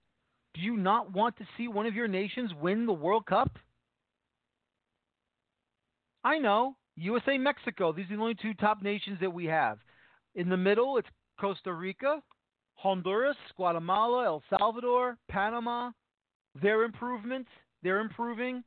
[0.54, 3.58] Do you not want to see one of your nations win the World Cup?
[6.24, 6.76] I know.
[6.96, 7.92] USA, Mexico.
[7.92, 9.80] These are the only two top nations that we have.
[10.36, 11.08] In the middle, it's
[11.40, 12.22] Costa Rica,
[12.76, 15.92] Honduras, Guatemala, El Salvador, Panama.
[16.62, 17.48] Their improvement.
[17.82, 18.64] They're improving.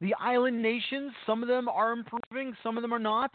[0.00, 3.30] The island nations, some of them are improving, some of them are not.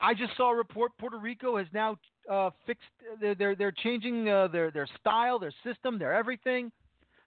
[0.00, 1.96] I just saw a report Puerto Rico has now
[2.30, 2.82] uh, fixed.
[3.20, 6.72] They're they're, they're changing uh, their their style, their system, their everything.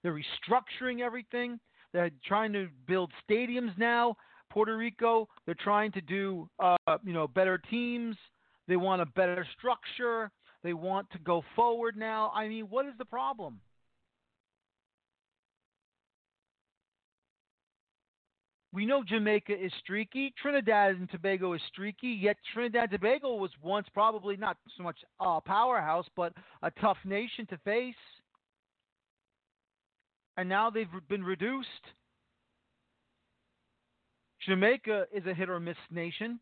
[0.03, 1.59] They're restructuring everything.
[1.93, 4.17] They're trying to build stadiums now.
[4.49, 8.15] Puerto Rico, they're trying to do uh, you know better teams.
[8.68, 10.32] They want a better structure.
[10.63, 12.32] They want to go forward now.
[12.34, 13.59] I mean, what is the problem?
[18.76, 20.34] we know Jamaica is streaky.
[20.39, 22.09] Trinidad and Tobago is streaky.
[22.09, 26.97] Yet Trinidad and Tobago was once probably not so much a powerhouse, but a tough
[27.05, 27.95] nation to face.
[30.36, 31.70] And now they've been reduced.
[34.45, 36.39] Jamaica is a hit or miss nation.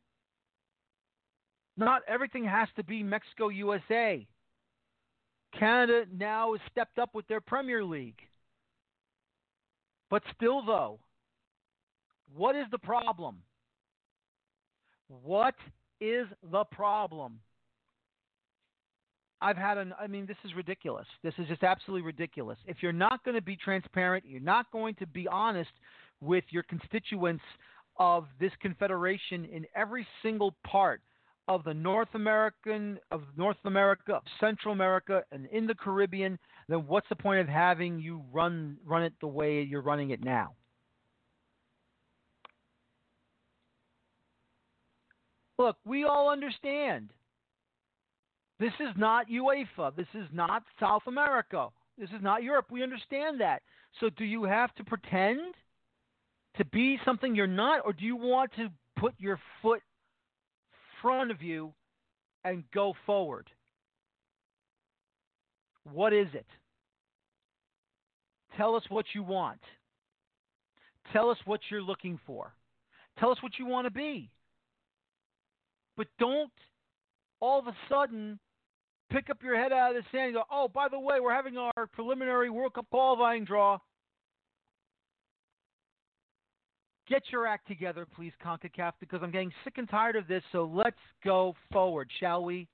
[1.76, 4.28] Not everything has to be Mexico, USA.
[5.58, 8.20] Canada now has stepped up with their Premier League.
[10.10, 11.00] But still, though,
[12.36, 13.38] what is the problem?
[15.08, 15.56] What
[16.00, 17.40] is the problem?
[19.42, 21.06] I've had an, I mean, this is ridiculous.
[21.22, 22.58] This is just absolutely ridiculous.
[22.66, 25.72] If you're not going to be transparent, you're not going to be honest
[26.22, 27.44] with your constituents
[27.98, 31.02] of this confederation in every single part
[31.48, 36.40] of the North American, of North America, of Central America, and in the Caribbean,
[36.70, 40.24] then what's the point of having you run run it the way you're running it
[40.24, 40.54] now?
[45.60, 47.10] Look, we all understand.
[48.60, 49.96] This is not UEFA.
[49.96, 51.68] This is not South America.
[51.98, 52.68] This is not Europe.
[52.72, 53.62] We understand that.
[54.00, 55.40] So, do you have to pretend
[56.58, 59.82] to be something you're not, or do you want to put your foot
[61.04, 61.72] front of you
[62.44, 63.48] and go forward?
[65.92, 66.48] What is it?
[68.58, 69.60] Tell us what you want.
[71.12, 72.56] Tell us what you're looking for.
[73.20, 74.32] Tell us what you want to be.
[75.98, 76.52] But don't
[77.40, 78.40] all of a sudden
[79.12, 81.34] pick up your head out of the sand and go, oh, by the way, we're
[81.34, 83.78] having our preliminary World Cup qualifying draw.
[87.08, 90.44] Get your act together, please, CONCACAF, because I'm getting sick and tired of this.
[90.52, 92.68] So let's go forward, shall we?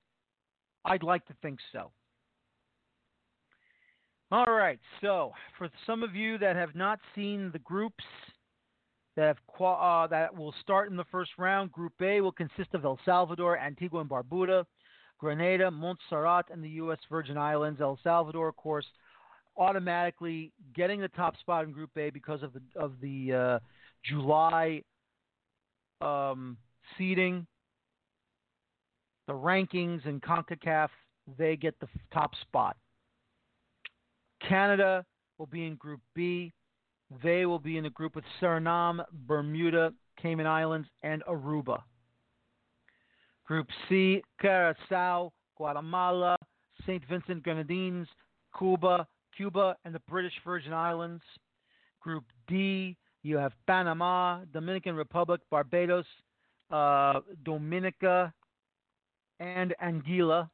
[0.86, 1.92] I'd like to think so.
[4.32, 4.80] All right.
[5.02, 8.04] So, for some of you that have not seen the groups,
[9.16, 11.72] that have uh, that will start in the first round.
[11.72, 14.64] Group A will consist of El Salvador, Antigua and Barbuda,
[15.18, 17.00] Grenada, Montserrat, and the U.S.
[17.10, 17.82] Virgin Islands.
[17.82, 18.86] El Salvador, of course,
[19.58, 23.60] automatically getting the top spot in Group A because of the of the uh,
[24.04, 24.82] July
[26.02, 26.58] um,
[26.98, 27.46] seeding,
[29.28, 30.90] the rankings in CONCACAF.
[31.38, 32.76] They get the top spot.
[34.48, 35.06] Canada
[35.38, 36.52] will be in Group B.
[37.24, 41.82] They will be in the group with Suriname, Bermuda, Cayman Islands, and Aruba.
[43.46, 46.36] Group C, Curacao, Guatemala,
[46.84, 47.04] St.
[47.10, 48.08] Vincent Grenadines,
[48.58, 51.24] Cuba, Cuba, and the British Virgin Islands.
[52.00, 56.06] Group D, you have Panama, Dominican Republic, Barbados,
[56.72, 58.34] uh, Dominica,
[59.40, 60.50] and Anguilla.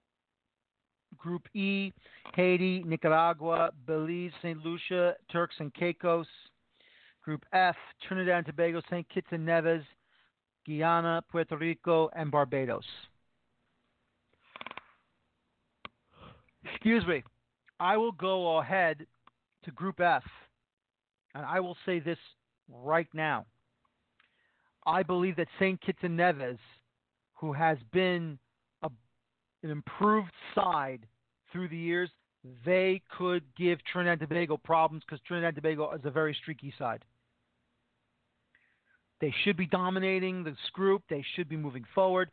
[1.18, 1.94] Group E,
[2.34, 4.64] Haiti, Nicaragua, Belize, St.
[4.64, 6.28] Lucia, Turks and Caicos.
[7.24, 7.76] Group F,
[8.08, 9.08] Trinidad and Tobago, St.
[9.10, 9.84] Kitts and Nevis,
[10.68, 12.86] Guyana, Puerto Rico, and Barbados.
[16.64, 17.24] Excuse me.
[17.80, 19.08] I will go ahead
[19.64, 20.24] to Group F,
[21.34, 22.20] and I will say this
[22.72, 23.46] right now.
[24.86, 25.82] I believe that St.
[25.82, 26.60] Kitts and Nevis,
[27.34, 28.38] who has been
[28.84, 31.08] an improved side
[31.52, 32.10] through the years,
[32.64, 36.72] they could give Trinidad and Tobago problems because Trinidad and Tobago is a very streaky
[36.78, 37.04] side.
[39.22, 41.02] They should be dominating this group.
[41.10, 42.30] They should be moving forward.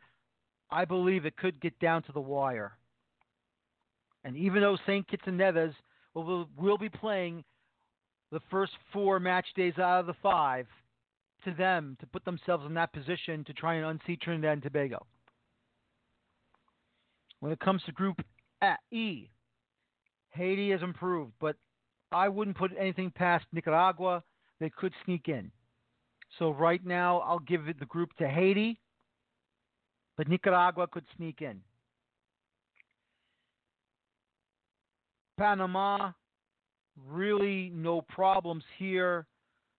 [0.69, 2.73] I believe it could get down to the wire.
[4.23, 5.07] And even though St.
[5.07, 5.73] Kitts and Nevis
[6.13, 7.43] will, will be playing
[8.33, 10.65] the first four match days out of the five,
[11.45, 15.05] to them to put themselves in that position to try and unseat Trinidad and Tobago.
[17.39, 18.21] When it comes to Group
[18.91, 19.29] E,
[20.31, 21.57] Haiti has improved, but
[22.11, 24.23] I wouldn't put anything past Nicaragua.
[24.59, 25.51] They could sneak in.
[26.39, 28.79] So right now, I'll give the group to Haiti,
[30.17, 31.59] but Nicaragua could sneak in.
[35.37, 36.11] Panama,
[37.07, 39.25] really no problems here.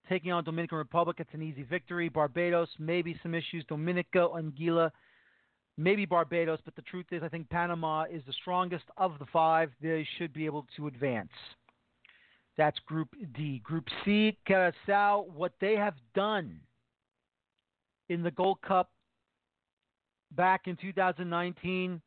[0.08, 2.08] Taking on Dominican Republic, it's an easy victory.
[2.08, 3.64] Barbados, maybe some issues.
[3.68, 4.90] Dominica, Anguilla,
[5.78, 9.70] maybe Barbados, but the truth is, I think Panama is the strongest of the five.
[9.80, 11.30] They should be able to advance.
[12.56, 13.60] That's Group D.
[13.64, 16.60] Group C, Curacao, what they have done
[18.08, 18.90] in the Gold Cup
[20.32, 22.00] back in 2019,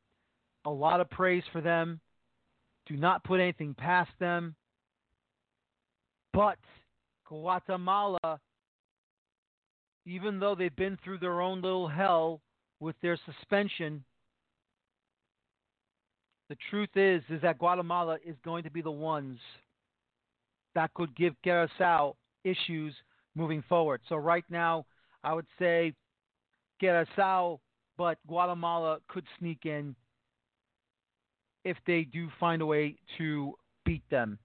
[0.66, 2.00] a lot of praise for them.
[2.86, 4.56] Do not put anything past them.
[6.38, 6.60] But
[7.28, 8.40] Guatemala,
[10.06, 12.42] even though they've been through their own little hell,
[12.80, 14.04] with their suspension,
[16.50, 19.40] the truth is is that Guatemala is going to be the ones
[20.76, 22.94] that could give Curacao issues
[23.34, 24.02] moving forward.
[24.08, 24.86] So right now,
[25.24, 25.96] I would say
[26.80, 27.60] Curacao,
[27.98, 29.96] but Guatemala could sneak in
[31.66, 34.38] if they do find a way to beat them.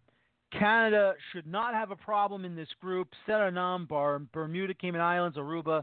[0.59, 3.09] Canada should not have a problem in this group.
[3.27, 5.83] Suriname, Bar- Bermuda, Cayman Islands, Aruba.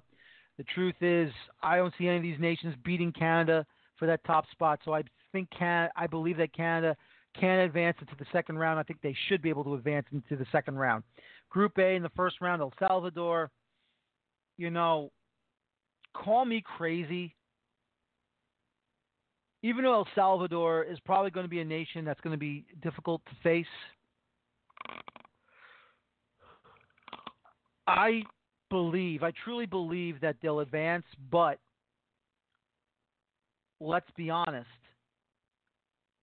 [0.58, 1.32] The truth is,
[1.64, 3.66] I don't see any of these nations beating Canada
[3.98, 4.80] for that top spot.
[4.86, 6.96] So I think Can I believe that Canada
[7.40, 8.80] can advance into the second round.
[8.80, 11.04] I think they should be able to advance into the second round.
[11.50, 13.52] Group A in the first round, El Salvador.
[14.58, 15.12] You know,
[16.14, 17.36] call me crazy.
[19.62, 22.66] Even though El Salvador is probably going to be a nation that's going to be
[22.82, 23.66] difficult to face,
[27.90, 28.24] I
[28.70, 31.58] believe, I truly believe that they'll advance, but
[33.80, 34.68] let's be honest.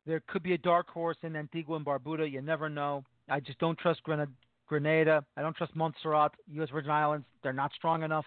[0.06, 2.30] There could be a dark horse in Antigua and Barbuda.
[2.30, 3.02] You never know.
[3.28, 5.24] I just don't trust Grenada.
[5.36, 6.68] I don't trust Montserrat, U.S.
[6.70, 7.26] Virgin Islands.
[7.42, 8.26] They're not strong enough.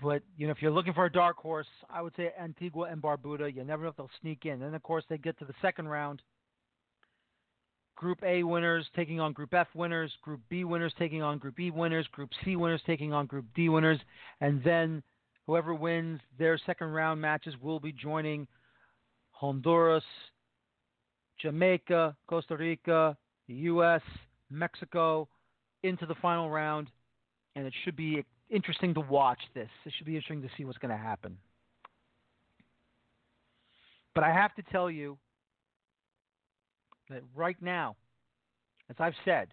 [0.00, 3.02] But you know, if you're looking for a dark horse, I would say Antigua and
[3.02, 3.52] Barbuda.
[3.52, 4.60] You never know if they'll sneak in.
[4.60, 6.22] Then of course they get to the second round.
[7.96, 11.70] Group A winners taking on Group F winners, Group B winners taking on Group E
[11.70, 13.98] winners, Group C winners taking on Group D winners,
[14.40, 15.02] and then
[15.46, 18.46] whoever wins their second round matches will be joining
[19.30, 20.04] Honduras,
[21.40, 23.16] Jamaica, Costa Rica,
[23.48, 24.02] the U.S.,
[24.50, 25.28] Mexico
[25.82, 26.88] into the final round,
[27.54, 29.68] and it should be interesting to watch this.
[29.84, 31.36] It should be interesting to see what's going to happen.
[34.14, 35.18] But I have to tell you
[37.10, 37.96] that right now,
[38.90, 39.48] as I've said,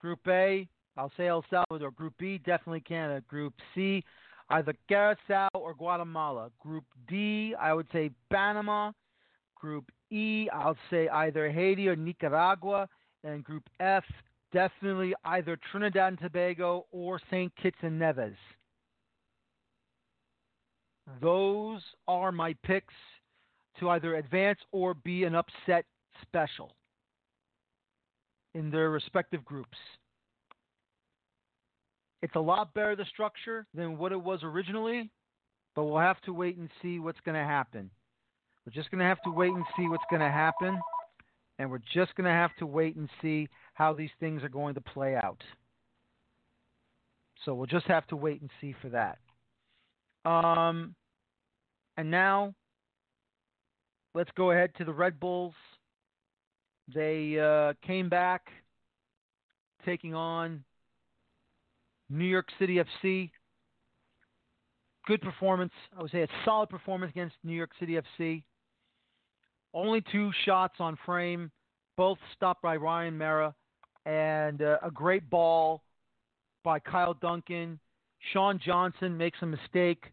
[0.00, 1.90] Group A, I'll say El Salvador.
[1.90, 3.22] Group B, definitely Canada.
[3.28, 4.04] Group C,
[4.50, 6.50] either Curacao or Guatemala.
[6.60, 8.92] Group D, I would say Panama.
[9.54, 12.88] Group E, I'll say either Haiti or Nicaragua.
[13.24, 14.04] And Group F,
[14.52, 17.50] definitely either Trinidad and Tobago or St.
[17.56, 18.36] Kitts and Nevis.
[21.20, 22.94] Those are my picks
[23.80, 25.84] to either advance or be an upset
[26.22, 26.72] special
[28.54, 29.76] in their respective groups.
[32.22, 35.10] It's a lot better, the structure, than what it was originally,
[35.74, 37.90] but we'll have to wait and see what's going to happen.
[38.64, 40.80] We're just going to have to wait and see what's going to happen,
[41.58, 44.74] and we're just going to have to wait and see how these things are going
[44.74, 45.42] to play out.
[47.44, 49.18] So we'll just have to wait and see for that.
[50.28, 50.94] Um,
[51.98, 52.54] and now,
[54.14, 55.52] let's go ahead to the Red Bulls.
[56.92, 58.48] They uh, came back
[59.84, 60.64] taking on
[62.10, 63.30] New York City FC.
[65.06, 65.72] Good performance.
[65.96, 68.42] I would say a solid performance against New York City FC.
[69.72, 71.50] Only two shots on frame,
[71.96, 73.54] both stopped by Ryan Meara,
[74.06, 75.82] and uh, a great ball
[76.62, 77.78] by Kyle Duncan.
[78.32, 80.04] Sean Johnson makes a mistake,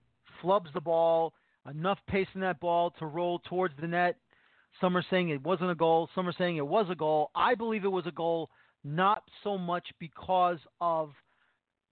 [0.43, 1.33] flubs the ball,
[1.69, 4.17] enough pace in that ball to roll towards the net.
[4.79, 6.09] Some are saying it wasn't a goal.
[6.15, 7.29] Some are saying it was a goal.
[7.35, 8.49] I believe it was a goal,
[8.83, 11.11] not so much because of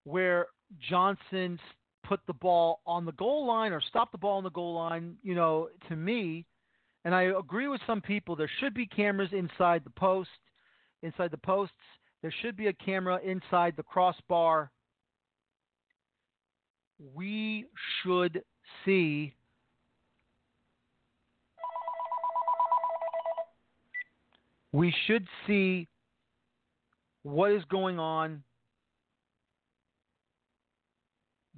[0.05, 0.47] where
[0.89, 1.59] Johnson
[2.03, 5.15] put the ball on the goal line or stopped the ball on the goal line.
[5.21, 6.45] You know, to me,
[7.05, 10.29] and I agree with some people, there should be cameras inside the post,
[11.03, 11.75] inside the posts.
[12.21, 14.71] There should be a camera inside the crossbar.
[17.13, 17.65] We
[18.03, 18.43] should
[18.83, 19.33] see
[24.71, 25.87] we should see
[27.23, 28.43] what is going on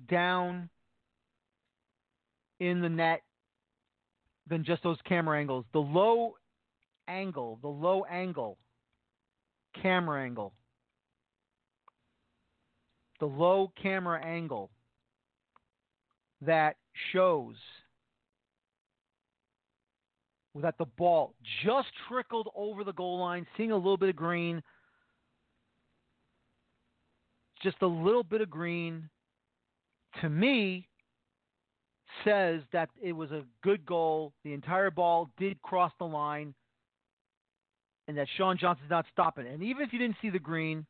[0.10, 0.70] down
[2.60, 3.22] in the net
[4.48, 5.66] than just those camera angles.
[5.74, 6.36] The low
[7.08, 8.58] angle, the low angle
[9.82, 10.54] camera angle,
[13.20, 14.70] the low camera angle
[16.42, 16.76] that
[17.12, 17.56] shows
[20.56, 21.34] that the ball
[21.64, 24.62] just trickled over the goal line, seeing a little bit of green,
[27.64, 29.10] just a little bit of green,
[30.22, 30.88] to me,
[32.26, 34.34] says that it was a good goal.
[34.44, 36.54] The entire ball did cross the line,
[38.08, 39.54] and that Sean Johnson's not stopping it.
[39.54, 40.86] And even if you didn't see the green,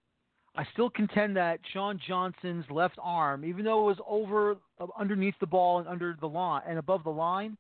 [0.56, 5.36] I still contend that Sean Johnson's left arm, even though it was over uh, underneath
[5.40, 7.58] the ball and under the line and above the line,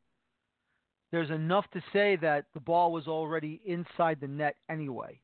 [1.12, 5.20] there's enough to say that the ball was already inside the net anyway.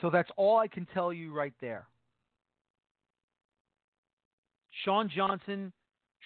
[0.00, 1.86] So that's all I can tell you right there.
[4.84, 5.72] Sean Johnson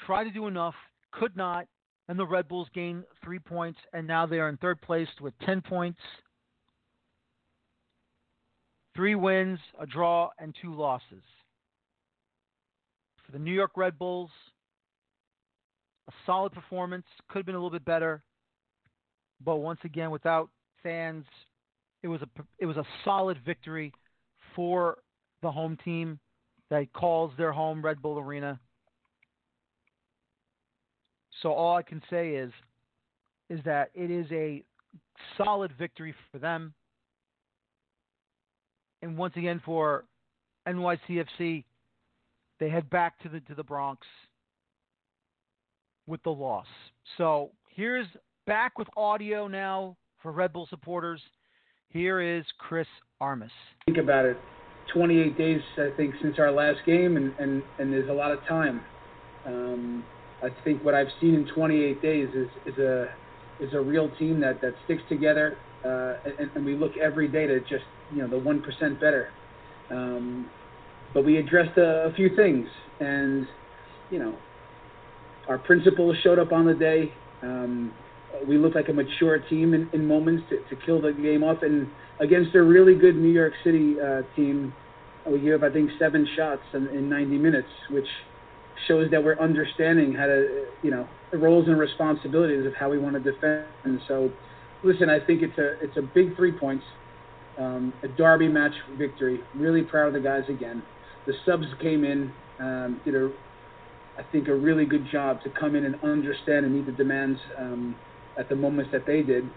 [0.07, 0.75] tried to do enough,
[1.13, 1.67] could not,
[2.09, 5.35] and the Red Bulls gained three points, and now they are in third place with
[5.45, 6.01] 10 points.
[8.99, 11.23] three wins, a draw, and two losses.
[13.25, 14.31] For the New York Red Bulls,
[16.09, 17.05] a solid performance.
[17.29, 18.23] Could have been a little bit better,
[19.45, 20.49] but once again, without
[20.83, 21.25] fans,
[22.03, 22.29] it was a
[22.59, 23.93] it was a solid victory
[24.57, 24.99] for
[25.43, 26.19] the home team
[26.71, 28.59] that calls their home Red Bull Arena.
[31.43, 32.53] So all I can say is
[33.51, 34.63] is that it is a
[35.37, 36.75] solid victory for them.
[39.01, 40.05] And once again for
[40.67, 41.65] NYCFC,
[42.59, 44.07] they head back to the to the Bronx
[46.09, 46.67] with the loss.
[47.17, 48.07] So here's
[48.47, 51.21] back with audio now for Red Bull supporters.
[51.91, 52.89] Here is Chris
[53.21, 53.53] Armas.
[53.87, 54.37] Think about it.
[54.93, 58.39] 28 days, I think, since our last game, and, and, and there's a lot of
[58.49, 58.81] time.
[59.47, 60.05] Um,
[60.43, 63.09] I think what I've seen in 28 days is, is a
[63.61, 67.45] is a real team that, that sticks together, uh, and, and we look every day
[67.47, 69.31] to just you know the one percent better.
[69.91, 70.49] Um,
[71.13, 72.69] but we addressed a, a few things,
[73.01, 73.47] and
[74.11, 74.37] you know
[75.49, 77.13] our principles showed up on the day.
[77.43, 77.93] Um,
[78.47, 81.63] we looked like a mature team in, in moments to, to kill the game off,
[81.63, 81.89] and
[82.21, 84.73] against a really good New York City uh, team,
[85.27, 88.07] we gave up I think seven shots in, in 90 minutes, which
[88.87, 92.99] shows that we're understanding how to, you know, the roles and responsibilities of how we
[92.99, 93.65] want to defend.
[93.85, 94.31] And so,
[94.85, 96.85] listen, I think it's a it's a big three points,
[97.59, 99.41] um, a derby match victory.
[99.55, 100.83] Really proud of the guys again.
[101.27, 103.31] The subs came in, um, did a,
[104.19, 107.39] I think, a really good job to come in and understand and meet the demands
[107.57, 107.95] um,
[108.37, 109.49] at the moments that they did.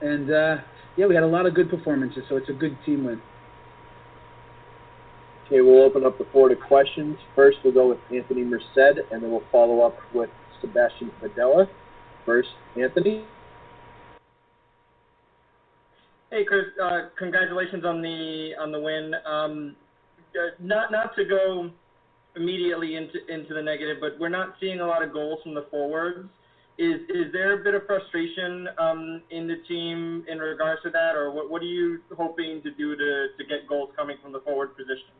[0.00, 0.56] And uh,
[0.96, 3.20] yeah, we had a lot of good performances, so it's a good team win.
[5.46, 7.16] Okay, we'll open up the floor to questions.
[7.34, 11.68] First, we'll go with Anthony Merced, and then we'll follow up with Sebastian Fidela.
[12.24, 12.48] First,
[12.80, 13.24] Anthony.
[16.30, 16.64] Hey, Chris.
[16.82, 19.14] Uh, congratulations on the on the win.
[19.24, 19.76] Um,
[20.34, 21.70] uh, not not to go
[22.36, 25.66] immediately into into the negative, but we're not seeing a lot of goals from the
[25.70, 26.28] forwards.
[26.78, 31.16] Is is there a bit of frustration um, in the team in regards to that,
[31.16, 34.40] or what what are you hoping to do to to get goals coming from the
[34.40, 35.14] forward position?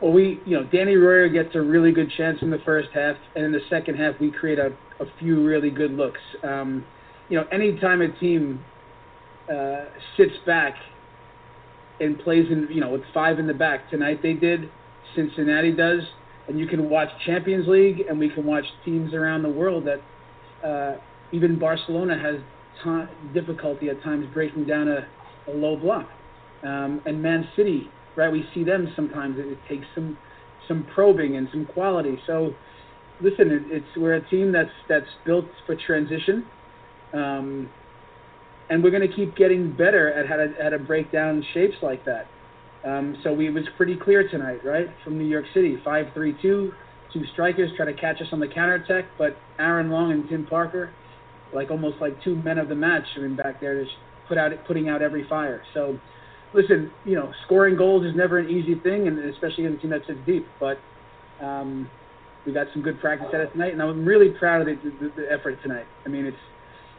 [0.00, 3.16] Well, we, you know, Danny Royer gets a really good chance in the first half,
[3.34, 4.68] and in the second half, we create a,
[5.00, 6.20] a few really good looks.
[6.44, 6.84] Um,
[7.28, 8.64] you know, anytime a team
[9.52, 10.76] uh, sits back
[12.00, 14.70] and plays in, you know, with five in the back, tonight they did,
[15.14, 16.00] Cincinnati does,
[16.48, 20.66] and you can watch Champions League, and we can watch teams around the world that
[20.66, 20.98] uh,
[21.32, 22.36] even Barcelona has
[22.82, 25.06] t- difficulty at times breaking down a,
[25.50, 26.08] a low block.
[26.62, 27.88] Um, and Man City
[28.18, 28.32] right?
[28.32, 29.38] We see them sometimes.
[29.38, 30.18] It, it takes some
[30.66, 32.18] some probing and some quality.
[32.26, 32.52] So,
[33.22, 36.44] listen, it, it's we're a team that's that's built for transition,
[37.14, 37.70] um,
[38.70, 41.76] and we're going to keep getting better at how to how to break down shapes
[41.82, 42.26] like that.
[42.84, 46.36] Um, so we it was pretty clear tonight, right, from New York City, five three
[46.40, 46.72] two,
[47.12, 50.90] two strikers try to catch us on the counterattack, but Aaron Long and Tim Parker,
[51.52, 53.96] like almost like two men of the match, I mean, back there just
[54.28, 55.62] put out putting out every fire.
[55.74, 55.98] So
[56.54, 59.90] listen, you know, scoring goals is never an easy thing, and especially in a team
[59.90, 60.46] that sits deep.
[60.60, 60.78] But
[61.42, 61.90] um,
[62.46, 65.12] we got some good practice at it tonight, and I'm really proud of the, the,
[65.16, 65.86] the effort tonight.
[66.06, 66.36] I mean, it's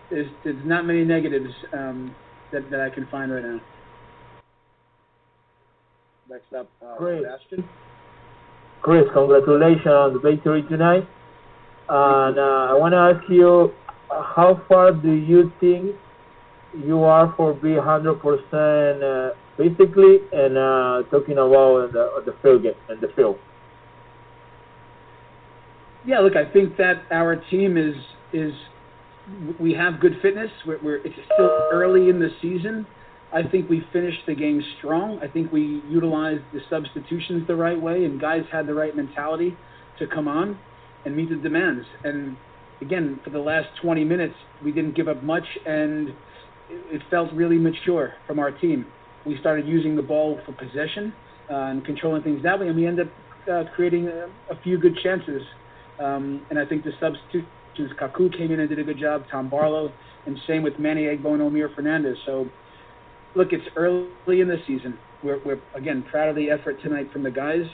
[0.09, 2.15] there's, there's not many negatives um,
[2.51, 3.61] that that I can find right now.
[6.29, 7.23] Next up, uh, Great.
[7.23, 7.69] Sebastian.
[8.81, 11.07] Chris, congratulations on the victory tonight.
[11.89, 13.73] And uh, I want to ask you,
[14.09, 15.95] how far do you think
[16.85, 22.73] you are for be 100% uh, basically, and uh, talking about the, the field game
[22.87, 23.37] and the field.
[26.05, 27.95] Yeah, look, I think that our team is
[28.31, 28.53] is
[29.59, 30.49] we have good fitness.
[30.65, 32.85] We're, we're it's still early in the season.
[33.31, 35.19] I think we finished the game strong.
[35.21, 39.55] I think we utilized the substitutions the right way, and guys had the right mentality
[39.99, 40.57] to come on
[41.05, 41.85] and meet the demands.
[42.03, 42.35] And
[42.81, 46.09] again, for the last 20 minutes, we didn't give up much, and
[46.69, 48.85] it felt really mature from our team.
[49.25, 51.13] We started using the ball for possession
[51.49, 53.13] uh, and controlling things that way, and we ended up
[53.49, 55.41] uh, creating a, a, few good chances.
[55.99, 56.91] Um, and I think the
[57.79, 59.91] substitutes, Kaku came in and did a good job, Tom Barlow,
[60.25, 62.17] and same with Manny Egbo and Omir Fernandez.
[62.25, 62.47] So,
[63.35, 64.97] look, it's early in the season.
[65.23, 67.65] We're, we're again proud of the effort tonight from the guys,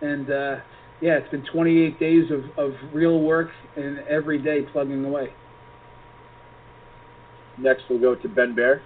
[0.00, 0.56] and uh,
[1.00, 5.32] yeah, it's been 28 days of, of real work and every day plugging away.
[7.58, 8.82] Next, we'll go to Ben Bear.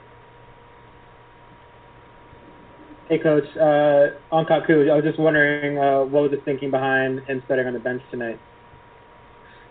[3.09, 3.45] Hey, Coach.
[3.57, 7.67] Uh, on Kaku, I was just wondering uh, what was the thinking behind him sitting
[7.67, 8.41] on the bench tonight?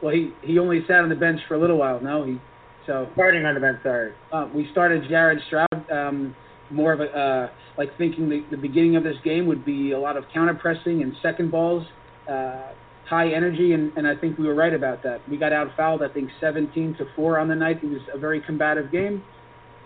[0.03, 2.01] Well, he, he only sat on the bench for a little while.
[2.01, 2.37] No, he
[2.85, 3.79] So starting on the bench.
[3.83, 4.11] Sorry.
[4.33, 5.89] Uh, we started Jared Stroud.
[5.89, 6.35] Um,
[6.69, 9.99] more of a uh, like thinking the, the beginning of this game would be a
[9.99, 11.85] lot of counter pressing and second balls,
[12.29, 12.71] uh,
[13.07, 15.27] high energy, and, and I think we were right about that.
[15.29, 17.79] We got out fouled, I think 17 to four on the night.
[17.83, 19.23] It was a very combative game.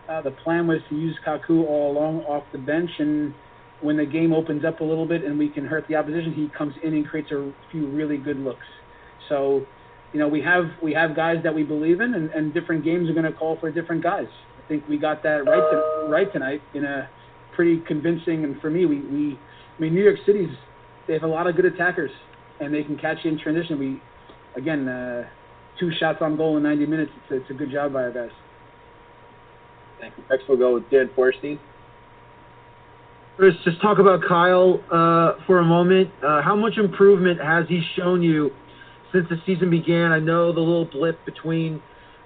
[0.09, 3.33] Uh, the plan was to use Kaku all along off the bench, and
[3.81, 6.49] when the game opens up a little bit and we can hurt the opposition, he
[6.57, 8.65] comes in and creates a few really good looks.
[9.29, 9.65] So,
[10.17, 13.07] you know, we have we have guys that we believe in, and, and different games
[13.07, 14.25] are going to call for different guys.
[14.57, 17.07] I think we got that right to, right tonight in a
[17.55, 18.43] pretty convincing.
[18.43, 19.39] And for me, we, we
[19.77, 20.49] I mean New York City's
[21.07, 22.09] they have a lot of good attackers
[22.59, 23.77] and they can catch you in transition.
[23.77, 24.01] We
[24.59, 25.27] again uh,
[25.79, 27.11] two shots on goal in 90 minutes.
[27.29, 28.31] It's, it's a good job by our guys.
[29.99, 30.23] Thank you.
[30.31, 31.59] Next we'll go with Dan Feuerstein.
[33.35, 36.09] Chris, just talk about Kyle uh, for a moment.
[36.25, 38.49] Uh, how much improvement has he shown you
[39.11, 40.11] since the season began?
[40.11, 41.81] I know the little blip between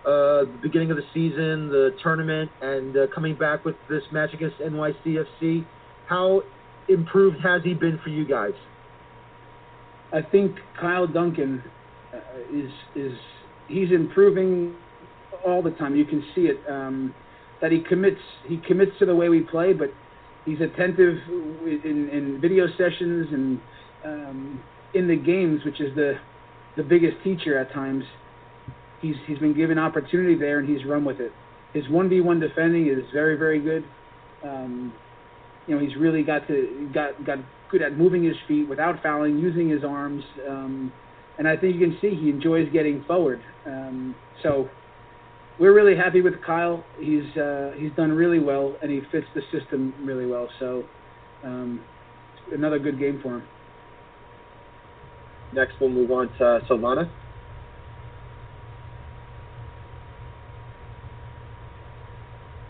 [0.05, 4.34] uh, the beginning of the season, the tournament, and uh, coming back with this match
[4.34, 5.65] against NYCFC.
[6.07, 6.43] How
[6.89, 8.53] improved has he been for you guys?
[10.13, 11.63] I think Kyle Duncan
[12.13, 12.17] uh,
[12.53, 13.17] is is
[13.67, 14.75] he's improving
[15.45, 15.95] all the time.
[15.95, 16.57] You can see it.
[16.69, 17.13] Um,
[17.61, 19.93] that he commits he commits to the way we play, but
[20.45, 23.59] he's attentive in, in video sessions and
[24.03, 24.63] um,
[24.93, 26.15] in the games, which is the
[26.78, 28.03] the biggest teacher at times
[29.01, 31.32] he's he's been given opportunity there and he's run with it.
[31.74, 33.84] His one v one defending is very very good.
[34.43, 34.93] Um,
[35.67, 39.39] you know he's really got to got got good at moving his feet without fouling,
[39.39, 40.91] using his arms, um,
[41.38, 43.41] and I think you can see he enjoys getting forward.
[43.65, 44.69] Um, so
[45.59, 46.84] we're really happy with Kyle.
[46.99, 50.49] He's uh, he's done really well and he fits the system really well.
[50.59, 50.84] So
[51.43, 51.82] um,
[52.51, 53.43] another good game for him.
[55.53, 57.11] Next, we'll move on to Silvana.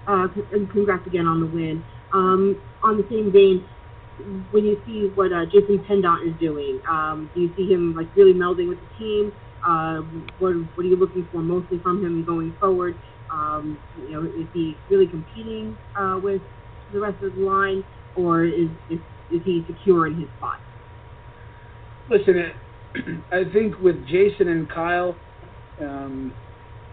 [0.07, 1.85] uh, and congrats again on the win.
[2.13, 3.67] Um, on the same vein,
[4.51, 8.09] when you see what uh, Jason Pendant is doing, um, do you see him like
[8.15, 9.31] really melding with the team?
[9.65, 10.01] Uh,
[10.37, 12.99] what what are you looking for mostly from him going forward?
[13.29, 16.41] Um, you know, is he really competing uh, with
[16.91, 17.83] the rest of the line,
[18.15, 20.59] or is is, is he secure in his spot?
[22.09, 22.51] Listen,
[23.31, 25.15] I think with Jason and Kyle,
[25.81, 26.33] um,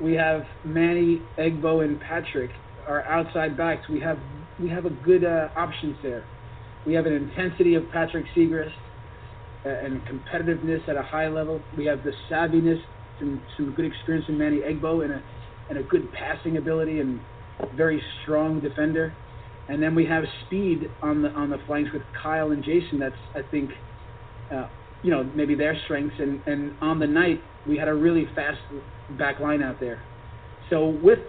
[0.00, 2.50] we have Manny, Egbo, and Patrick
[2.88, 4.18] our outside backs, we have
[4.58, 6.24] we have a good uh, options there.
[6.84, 8.72] We have an intensity of Patrick Seagrist
[9.64, 11.60] uh, and competitiveness at a high level.
[11.76, 12.80] We have the savviness
[13.20, 15.22] and some good experience in Manny Egbo and a
[15.68, 17.20] and a good passing ability and
[17.74, 19.18] very strong defender.
[19.68, 22.98] And then we have speed on the on the flanks with Kyle and Jason.
[22.98, 23.70] That's I think,
[24.50, 24.68] uh,
[25.02, 26.16] you know, maybe their strengths.
[26.18, 28.58] And and on the night we had a really fast
[29.18, 30.02] back line out there.
[30.70, 31.20] So with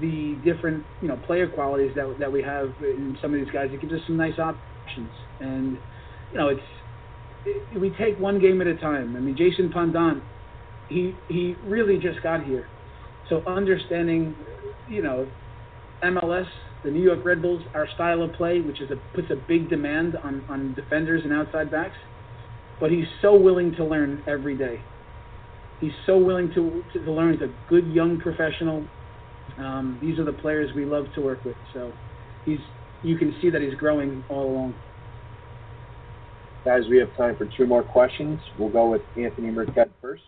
[0.00, 3.68] the different you know player qualities that that we have in some of these guys.
[3.72, 5.10] It gives us some nice options,
[5.40, 5.78] and
[6.30, 6.60] you know it's
[7.44, 9.16] it, we take one game at a time.
[9.16, 10.22] I mean, Jason Pendant,
[10.88, 12.68] he he really just got here,
[13.28, 14.36] so understanding
[14.88, 15.26] you know
[16.04, 16.46] MLS,
[16.84, 19.68] the New York Red Bulls, our style of play, which is a puts a big
[19.68, 21.96] demand on on defenders and outside backs,
[22.80, 24.80] but he's so willing to learn every day.
[25.80, 27.34] He's so willing to to learn.
[27.34, 28.84] He's a good young professional
[29.58, 31.56] um, these are the players we love to work with.
[31.72, 31.92] So
[32.44, 32.58] he's
[33.02, 34.74] you can see that he's growing all along.
[36.64, 38.38] Guys, we have time for two more questions.
[38.58, 40.22] We'll go with Anthony Merced first.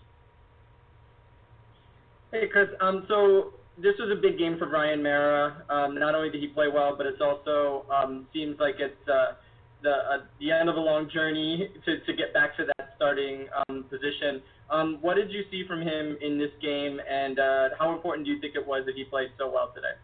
[2.30, 2.68] Hey, Chris.
[2.80, 5.62] Um, so this was a big game for Ryan Meara.
[5.68, 9.34] Um, not only did he play well, but it's also um, seems like it's uh,
[9.82, 13.46] the uh, the end of a long journey to, to get back to that starting
[13.68, 14.42] um, position.
[14.70, 18.32] Um, what did you see from him in this game, and uh, how important do
[18.32, 19.94] you think it was that he played so well today?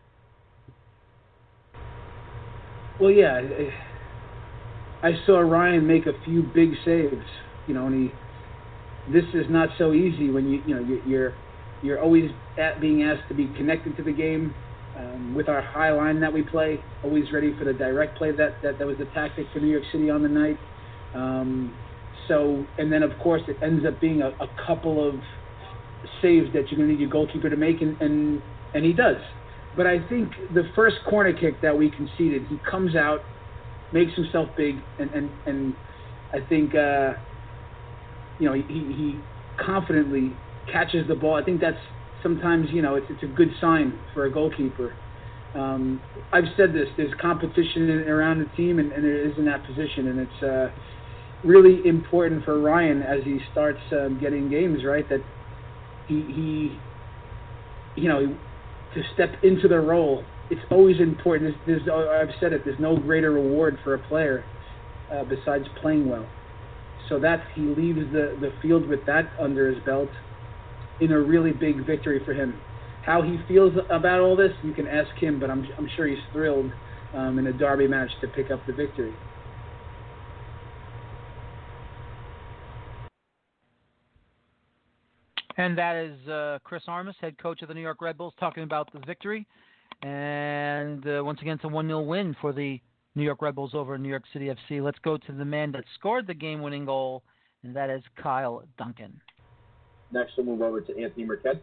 [3.00, 3.40] Well, yeah,
[5.02, 7.24] I saw Ryan make a few big saves.
[7.66, 8.14] You know, and he.
[9.12, 11.34] This is not so easy when you you know you're
[11.82, 14.54] you're always at being asked to be connected to the game.
[14.98, 18.32] Um, with our high line that we play, always ready for the direct play.
[18.32, 20.58] That that, that was the tactic for New York City on the night.
[21.14, 21.72] Um,
[22.26, 25.14] so, and then of course it ends up being a, a couple of
[26.20, 28.42] saves that you're going to need your goalkeeper to make, and, and
[28.74, 29.16] and he does.
[29.76, 33.20] But I think the first corner kick that we conceded, he comes out,
[33.92, 35.74] makes himself big, and and and
[36.32, 37.12] I think uh,
[38.40, 39.20] you know he he
[39.64, 40.32] confidently
[40.72, 41.36] catches the ball.
[41.36, 41.78] I think that's
[42.22, 44.94] sometimes you know it's it's a good sign for a goalkeeper.
[45.54, 46.00] Um,
[46.32, 49.64] I've said this: there's competition in, around the team, and, and it is in that
[49.66, 50.42] position, and it's.
[50.42, 50.70] Uh,
[51.44, 55.20] really important for Ryan as he starts um, getting games right that
[56.08, 56.78] he he
[58.00, 58.36] you know
[58.94, 60.24] to step into the role.
[60.50, 61.54] It's always important.
[61.66, 62.62] There's, there's, I've said it.
[62.64, 64.44] There's no greater reward for a player
[65.12, 66.26] uh, besides playing well.
[67.10, 70.08] So that he leaves the, the field with that under his belt
[71.00, 72.58] in a really big victory for him.
[73.04, 76.18] How he feels about all this, you can ask him, but I'm, I'm sure he's
[76.32, 76.70] thrilled
[77.14, 79.14] um, in a derby match to pick up the victory.
[85.56, 88.62] And that is uh, Chris Armas, head coach of the New York Red Bulls, talking
[88.62, 89.44] about the victory.
[90.02, 92.80] And uh, once again, it's a 1 0 win for the
[93.16, 94.80] New York Red Bulls over New York City FC.
[94.80, 97.24] Let's go to the man that scored the game winning goal,
[97.64, 99.20] and that is Kyle Duncan.
[100.10, 101.62] Next, we'll move over to Anthony Marquette.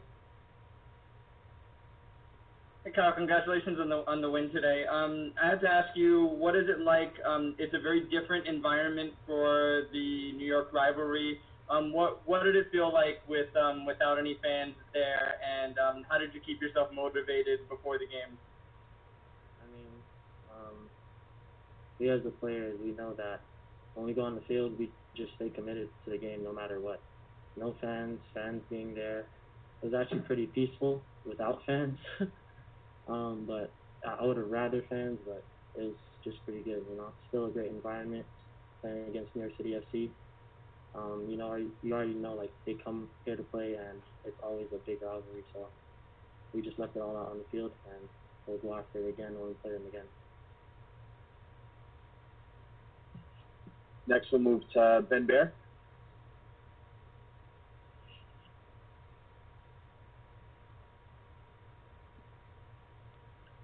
[2.83, 4.85] Hey Kyle, congratulations on the on the win today.
[4.85, 7.13] Um, I had to ask you, what is it like?
[7.25, 11.39] Um, it's a very different environment for the New York rivalry.
[11.67, 16.05] Um, what what did it feel like with um, without any fans there, and um,
[16.07, 18.37] how did you keep yourself motivated before the game?
[19.63, 19.89] I mean,
[20.53, 20.75] um,
[21.97, 23.41] we as the players, we know that
[23.95, 26.79] when we go on the field, we just stay committed to the game no matter
[26.79, 27.01] what.
[27.57, 29.19] No fans, fans being there.
[29.81, 31.97] It was actually pretty peaceful without fans.
[33.07, 33.73] um, but
[34.05, 35.43] I would have rather fans, but
[35.75, 36.83] it was just pretty good.
[36.89, 38.25] You know, still a great environment
[38.81, 40.09] playing against New York City FC.
[40.95, 44.67] Um, you know, you already know like they come here to play, and it's always
[44.73, 45.43] a big rivalry.
[45.53, 45.67] So
[46.53, 48.09] we just left it all out on the field, and
[48.47, 50.05] we'll go after it again when we play them again.
[54.07, 55.53] Next, we'll move to Ben Bear.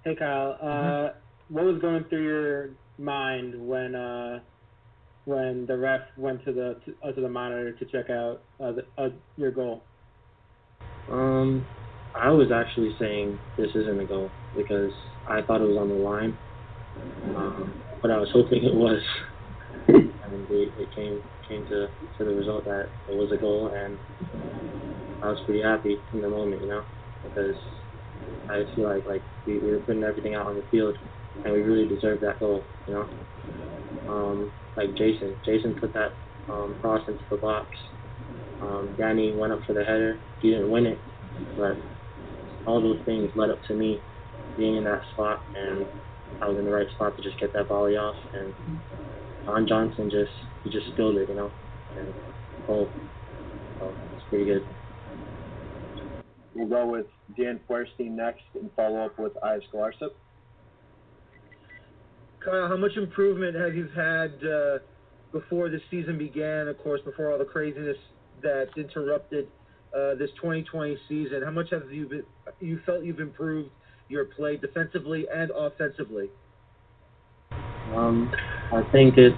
[0.04, 1.54] Hey Kyle, uh, mm-hmm.
[1.54, 4.40] what was going through your mind when uh,
[5.26, 8.72] when the ref went to the to, uh, to the monitor to check out uh,
[8.72, 9.84] the, uh, your goal?
[11.12, 11.68] Um,
[12.16, 14.92] I was actually saying this isn't a goal because
[15.30, 16.36] I thought it was on the line,
[17.36, 17.72] um,
[18.02, 19.04] but I was hoping it was,
[19.88, 20.12] and
[20.50, 24.00] it, it came came to to the result that it was a goal, and
[25.22, 26.84] I was pretty happy in the moment, you know,
[27.24, 27.56] because
[28.50, 30.98] I just feel like like we, we were putting everything out on the field,
[31.44, 33.10] and we really deserved that goal, you know.
[34.08, 36.14] Um, like Jason, Jason put that
[36.50, 37.70] um, cross into the box.
[38.62, 40.20] Um, Danny went up for the header.
[40.40, 41.00] He didn't win it,
[41.56, 41.78] but
[42.66, 44.04] all those things led up to me
[44.58, 45.88] being in that spot, and
[46.42, 48.16] I was in the right spot to just get that volley off.
[48.34, 48.54] And
[49.48, 50.32] Don Johnson just
[50.64, 51.52] he just spilled it, you know,
[51.96, 52.14] and
[52.68, 52.94] goal.
[53.80, 54.68] So it's pretty good.
[56.56, 57.06] We'll go with
[57.38, 60.12] Dan Feuerstein next and follow up with Ives Galarcep.
[62.44, 64.80] Kyle, how much improvement have you had uh,
[65.32, 66.68] before the season began?
[66.68, 67.98] Of course, before all the craziness
[68.42, 69.48] that interrupted
[69.96, 72.24] uh, this 2020 season, how much have you been,
[72.60, 73.70] you felt you've improved
[74.10, 76.30] your play defensively and offensively?
[77.96, 78.32] Um,
[78.74, 79.36] I think it's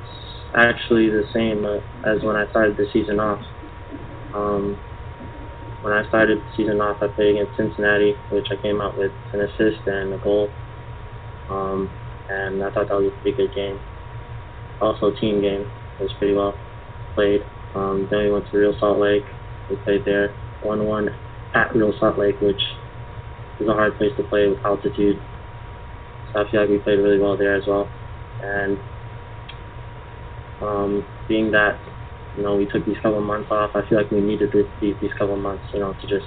[0.55, 1.77] actually the same uh,
[2.09, 3.43] as when I started the season off.
[4.33, 4.79] Um,
[5.83, 9.11] when I started the season off, I played against Cincinnati, which I came out with
[9.33, 10.49] an assist and a goal.
[11.49, 11.91] Um,
[12.29, 13.77] and I thought that was a pretty good game.
[14.79, 15.69] Also, a team game
[15.99, 16.55] was pretty well
[17.15, 17.43] played.
[17.75, 19.27] Um, then we went to Real Salt Lake.
[19.69, 21.13] We played there 1-1
[21.53, 22.61] at Real Salt Lake, which
[23.59, 25.19] is a hard place to play with altitude.
[26.31, 27.89] So I feel like we played really well there as well.
[28.41, 28.79] And
[30.61, 31.77] um, being that
[32.35, 34.95] you know we took these couple months off, I feel like we needed this, these
[35.01, 36.25] these couple months, you know, to just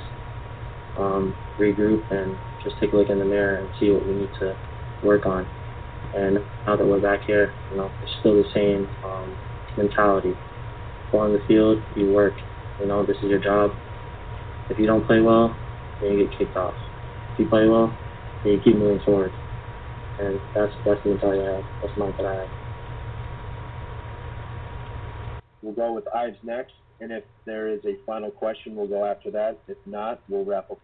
[0.96, 4.30] um, regroup and just take a look in the mirror and see what we need
[4.40, 4.58] to
[5.02, 5.48] work on.
[6.14, 9.38] And now that we're back here, you know, it's still the same um,
[9.76, 10.34] mentality.
[11.12, 12.34] Go on the field, you work.
[12.80, 13.72] You know, this is your job.
[14.70, 15.56] If you don't play well,
[16.00, 16.74] then you get kicked off.
[17.34, 17.98] If you play well,
[18.44, 19.32] then you keep moving forward.
[20.18, 21.64] And that's that's the mentality I have.
[21.82, 22.65] That's the mindset I have.
[25.66, 29.32] We'll go with Ives next, and if there is a final question, we'll go after
[29.32, 29.58] that.
[29.66, 30.78] If not, we'll wrap up.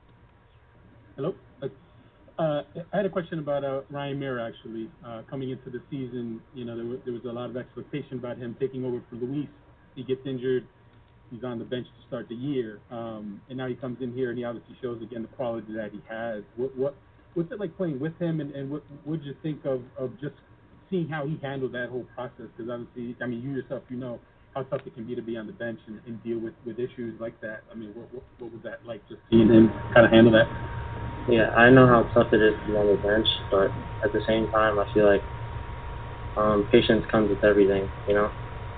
[1.14, 1.36] Hello.
[1.62, 2.62] Uh,
[2.92, 6.40] I had a question about uh, Ryan Meara actually uh, coming into the season.
[6.52, 9.14] You know, there was, there was a lot of expectation about him taking over for
[9.14, 9.46] Luis.
[9.94, 10.66] He gets injured,
[11.30, 14.30] he's on the bench to start the year, um, and now he comes in here
[14.30, 16.42] and he obviously shows again the quality that he has.
[16.56, 16.96] What what
[17.34, 20.34] what's it like playing with him, and, and what did you think of of just
[20.90, 22.46] seeing how he handled that whole process?
[22.56, 24.18] Because obviously, I mean, you yourself, you know
[24.54, 26.78] how tough it can be to be on the bench and, and deal with with
[26.78, 27.62] issues like that.
[27.70, 30.46] I mean, what, what what was that like just seeing him kind of handle that?
[31.28, 33.70] Yeah, I know how tough it is to be on the bench, but
[34.04, 35.22] at the same time, I feel like
[36.36, 38.32] um, patience comes with everything, you know.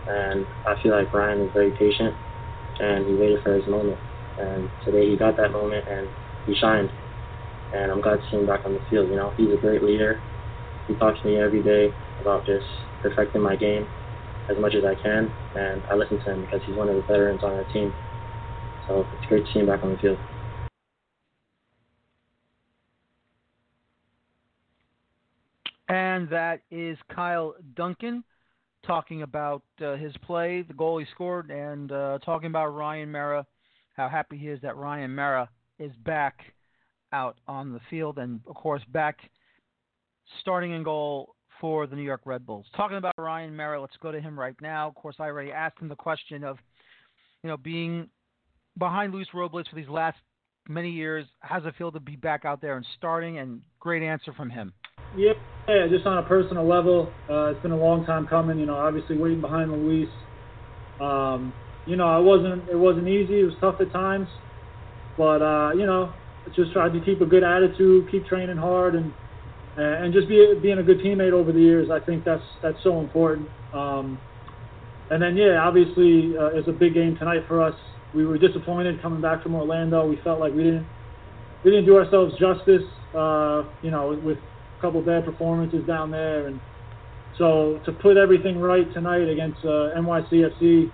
[0.06, 2.14] And I feel like Ryan was very patient,
[2.80, 3.98] and he waited for his moment.
[4.38, 6.08] And today he got that moment, and
[6.46, 6.90] he shined.
[7.72, 9.08] and I'm glad to see him back on the field.
[9.10, 10.22] You know, he's a great leader.
[10.86, 12.66] He talks to me every day about just
[13.02, 13.88] perfecting my game
[14.50, 17.02] as much as I can, and I listen to him because he's one of the
[17.02, 17.92] veterans on our team.
[18.86, 20.18] So it's great to see him back on the field.
[25.88, 28.24] And that is Kyle Duncan
[28.86, 33.46] talking about uh, his play, the goal he scored, and uh, talking about Ryan Meara,
[33.96, 36.40] how happy he is that Ryan Meara is back
[37.12, 39.18] out on the field, and of course back
[40.40, 41.33] starting in goal
[41.64, 42.66] for the New York Red Bulls.
[42.76, 44.86] Talking about Ryan Meara, let's go to him right now.
[44.86, 46.58] Of course, I already asked him the question of,
[47.42, 48.10] you know, being
[48.76, 50.18] behind Luis Robles for these last
[50.68, 51.24] many years.
[51.40, 53.38] How's it feel to be back out there and starting?
[53.38, 54.74] And great answer from him.
[55.16, 55.32] Yeah,
[55.66, 58.58] yeah, just on a personal level, uh, it's been a long time coming.
[58.58, 60.10] You know, obviously waiting behind Luis.
[61.00, 61.54] Um,
[61.86, 63.40] you know, it wasn't it wasn't easy.
[63.40, 64.28] It was tough at times,
[65.16, 66.12] but uh, you know,
[66.54, 69.14] just tried to keep a good attitude, keep training hard, and
[69.82, 71.90] and just be being a good teammate over the years.
[71.90, 73.48] I think that's that's so important.
[73.72, 74.18] Um,
[75.10, 77.74] and then yeah, obviously uh, it's a big game tonight for us.
[78.14, 80.06] We were disappointed coming back from Orlando.
[80.06, 80.86] We felt like we didn't
[81.64, 82.82] we didn't do ourselves justice.
[83.14, 86.60] Uh, you know, with a couple bad performances down there, and
[87.38, 90.90] so to put everything right tonight against uh, NYCFC,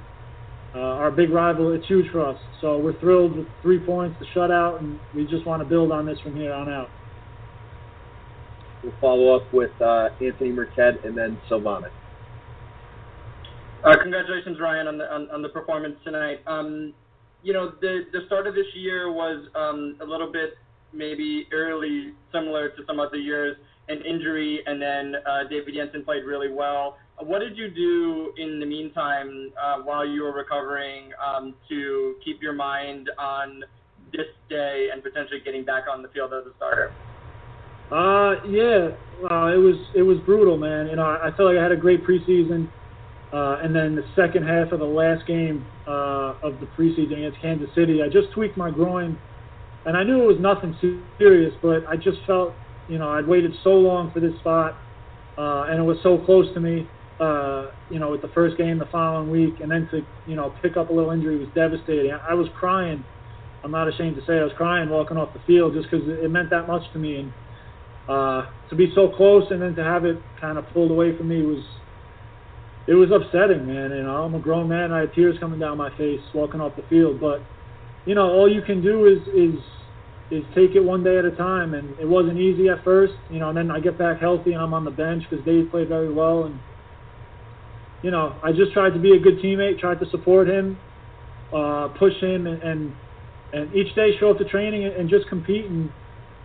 [0.74, 2.38] uh, our big rival, it's huge for us.
[2.60, 6.06] So we're thrilled with three points, the shutout, and we just want to build on
[6.06, 6.88] this from here on out.
[8.82, 11.90] We'll follow up with uh, Anthony Merced and then Silvana.
[13.84, 16.40] Uh, congratulations, Ryan, on the on, on the performance tonight.
[16.46, 16.92] Um,
[17.42, 20.58] you know, the the start of this year was um, a little bit
[20.92, 23.56] maybe early, similar to some other years
[23.90, 26.96] an injury, and then uh, David Jensen played really well.
[27.18, 32.40] What did you do in the meantime uh, while you were recovering um, to keep
[32.40, 33.62] your mind on
[34.12, 36.92] this day and potentially getting back on the field as a starter?
[37.90, 38.90] Uh, yeah,
[39.30, 40.86] uh, it was it was brutal, man.
[40.88, 42.70] You know, I felt like I had a great preseason,
[43.32, 47.40] uh, and then the second half of the last game uh, of the preseason against
[47.42, 49.18] Kansas City, I just tweaked my groin,
[49.86, 50.76] and I knew it was nothing
[51.18, 52.54] serious, but I just felt
[52.90, 54.76] you know, I'd waited so long for this spot,
[55.38, 56.88] uh, and it was so close to me.
[57.20, 60.54] Uh, you know, with the first game the following week, and then to you know
[60.62, 62.10] pick up a little injury was devastating.
[62.10, 63.04] I, I was crying.
[63.62, 66.30] I'm not ashamed to say I was crying walking off the field just because it
[66.30, 67.32] meant that much to me, and
[68.08, 71.28] uh, to be so close and then to have it kind of pulled away from
[71.28, 71.64] me was
[72.86, 73.90] it was upsetting, man.
[73.90, 74.90] You know, I'm a grown man.
[74.90, 77.40] I had tears coming down my face walking off the field, but
[78.06, 79.60] you know, all you can do is is
[80.30, 81.74] is take it one day at a time.
[81.74, 83.50] And it wasn't easy at first, you know.
[83.50, 86.12] And then I get back healthy and I'm on the bench because Dave played very
[86.12, 86.44] well.
[86.44, 86.58] And
[88.02, 90.78] you know, I just tried to be a good teammate, tried to support him,
[91.54, 92.92] uh, push him, and, and
[93.52, 95.90] and each day show up to training and, and just compete and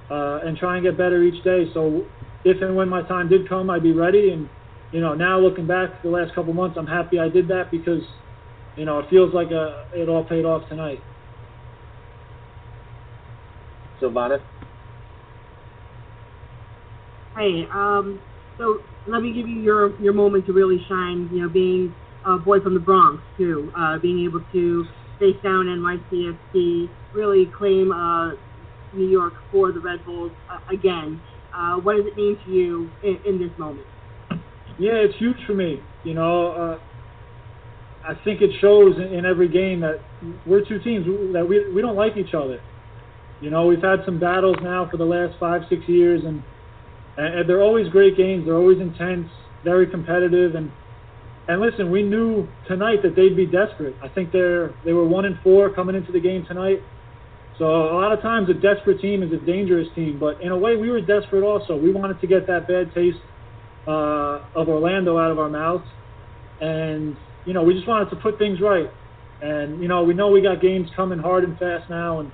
[0.09, 1.65] uh, and try and get better each day.
[1.73, 2.05] So
[2.43, 4.31] if and when my time did come, I'd be ready.
[4.31, 4.49] And
[4.91, 8.01] you know, now looking back the last couple months, I'm happy I did that because
[8.77, 10.99] you know it feels like a, uh, it all paid off tonight.
[14.01, 14.41] Silvana?
[17.35, 18.19] Hey, um,
[18.57, 21.29] so let me give you your your moment to really shine.
[21.31, 21.93] You know, being
[22.25, 24.85] a boy from the Bronx too, uh, being able to
[25.19, 28.31] face down NYCFC, really claim uh,
[28.95, 31.21] New York for the Red Bulls uh, again.
[31.53, 33.85] Uh, what does it mean to you in, in, this moment?
[34.77, 35.81] Yeah, it's huge for me.
[36.03, 36.79] You know, uh,
[38.05, 39.99] I think it shows in, in every game that
[40.45, 42.59] we're two teams that we we don't like each other.
[43.41, 46.43] You know, we've had some battles now for the last five, six years, and,
[47.17, 48.45] and they're always great games.
[48.45, 49.27] They're always intense,
[49.63, 50.71] very competitive, and
[51.47, 53.95] and listen, we knew tonight that they'd be desperate.
[54.03, 56.81] I think they're they were one and four coming into the game tonight.
[57.57, 60.57] So a lot of times a desperate team is a dangerous team, but in a
[60.57, 61.77] way we were desperate also.
[61.77, 63.17] We wanted to get that bad taste
[63.87, 65.87] uh, of Orlando out of our mouths,
[66.59, 68.89] and you know we just wanted to put things right.
[69.41, 72.31] And you know we know we got games coming hard and fast now, and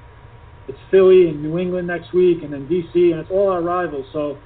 [0.68, 4.06] it's Philly and New England next week, and then DC, and it's all our rivals.
[4.14, 4.38] So,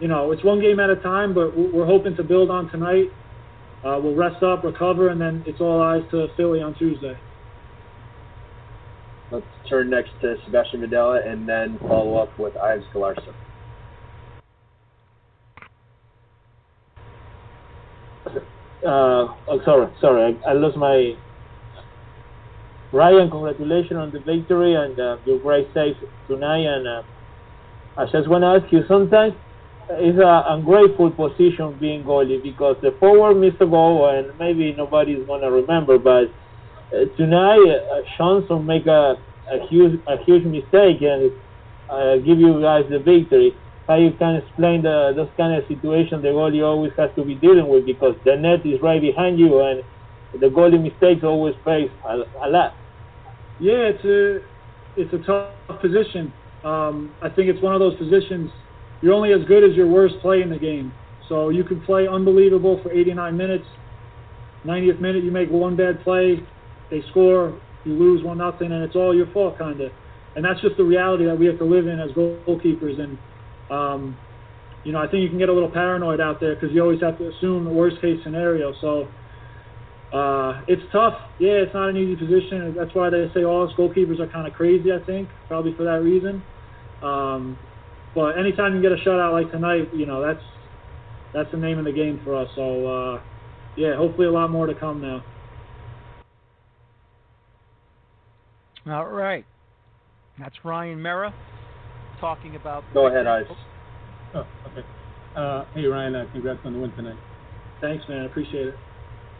[0.00, 3.10] you know, it's one game at a time, but we're hoping to build on tonight.
[3.84, 7.16] Uh, we'll rest up, recover, and then it's all eyes to Philly on Tuesday.
[9.30, 13.34] Let's turn next to Sebastian Videla and then follow up with Ives Galarcep.
[18.84, 21.16] Uh, oh, sorry, sorry, I, I lost my
[22.94, 25.96] Ryan, congratulations on the victory and uh, your great save
[26.28, 26.64] tonight.
[26.64, 27.02] And uh,
[27.96, 29.34] I just want to ask you, sometimes
[29.90, 35.26] it's a ungrateful position being goalie because the forward missed a goal and maybe nobody's
[35.26, 35.98] going to remember.
[35.98, 36.30] But
[37.16, 39.16] tonight, uh, Johnson make a,
[39.50, 41.32] a huge a huge mistake and
[41.88, 43.54] uh, give you guys the victory.
[43.88, 47.34] How you can explain the those kind of situations the goalie always has to be
[47.34, 49.82] dealing with because the net is right behind you and
[50.40, 52.74] the goalie mistakes always face a, a lot.
[53.60, 54.40] Yeah, it's a
[54.96, 56.32] it's a tough position.
[56.64, 58.50] Um, I think it's one of those positions.
[59.02, 60.92] You're only as good as your worst play in the game.
[61.28, 63.64] So you can play unbelievable for 89 minutes.
[64.66, 66.40] 90th minute, you make one bad play,
[66.90, 69.90] they score, you lose one nothing, and it's all your fault, kind of.
[70.36, 73.00] And that's just the reality that we have to live in as goalkeepers.
[73.00, 73.18] And
[73.70, 74.16] um,
[74.84, 77.00] you know, I think you can get a little paranoid out there because you always
[77.00, 78.74] have to assume the worst case scenario.
[78.80, 79.08] So
[80.12, 81.14] uh, it's tough.
[81.40, 82.74] Yeah, it's not an easy position.
[82.76, 84.92] That's why they say all goalkeepers are kind of crazy.
[84.92, 86.42] I think probably for that reason.
[87.02, 87.58] Um,
[88.14, 90.42] but anytime you get a shutout like tonight, you know that's
[91.32, 92.48] that's the name of the game for us.
[92.54, 93.20] So uh,
[93.76, 95.24] yeah, hopefully a lot more to come now.
[98.86, 99.44] All right.
[100.38, 101.32] That's Ryan Meara
[102.20, 102.84] talking about.
[102.92, 103.46] Go ahead, Ice.
[104.34, 104.86] Oh, okay.
[105.36, 107.16] Uh, hey, Ryan, uh, congrats on the win tonight.
[107.80, 108.22] Thanks, man.
[108.22, 108.74] I appreciate it.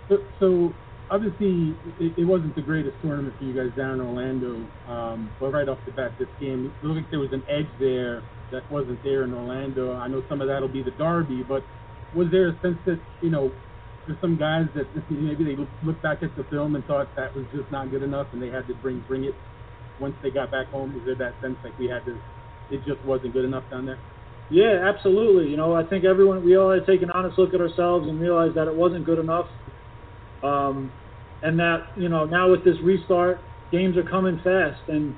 [0.09, 0.73] So, so
[1.11, 5.53] obviously, it, it, wasn't the greatest tournament for you guys down in Orlando, um, but
[5.53, 8.23] right off the bat, this game, it looked like there was an edge there
[8.53, 9.95] that wasn't there in Orlando.
[9.95, 11.65] I know some of that will be the Derby, but
[12.15, 13.51] was there a sense that, you know,
[14.07, 17.45] there's some guys that maybe they look back at the film and thought that was
[17.55, 19.35] just not good enough and they had to bring bring it
[20.01, 20.91] once they got back home?
[20.97, 22.19] Is there that sense like we had to,
[22.71, 23.99] it just wasn't good enough down there?
[24.51, 25.51] Yeah, absolutely.
[25.51, 28.09] You know, I think everyone, we all had to take an honest look at ourselves
[28.09, 29.47] and realize that it wasn't good enough.
[30.43, 30.93] Um,
[31.43, 33.41] and that, you know, now with this restart,
[33.73, 34.81] games are coming fast.
[34.89, 35.15] And,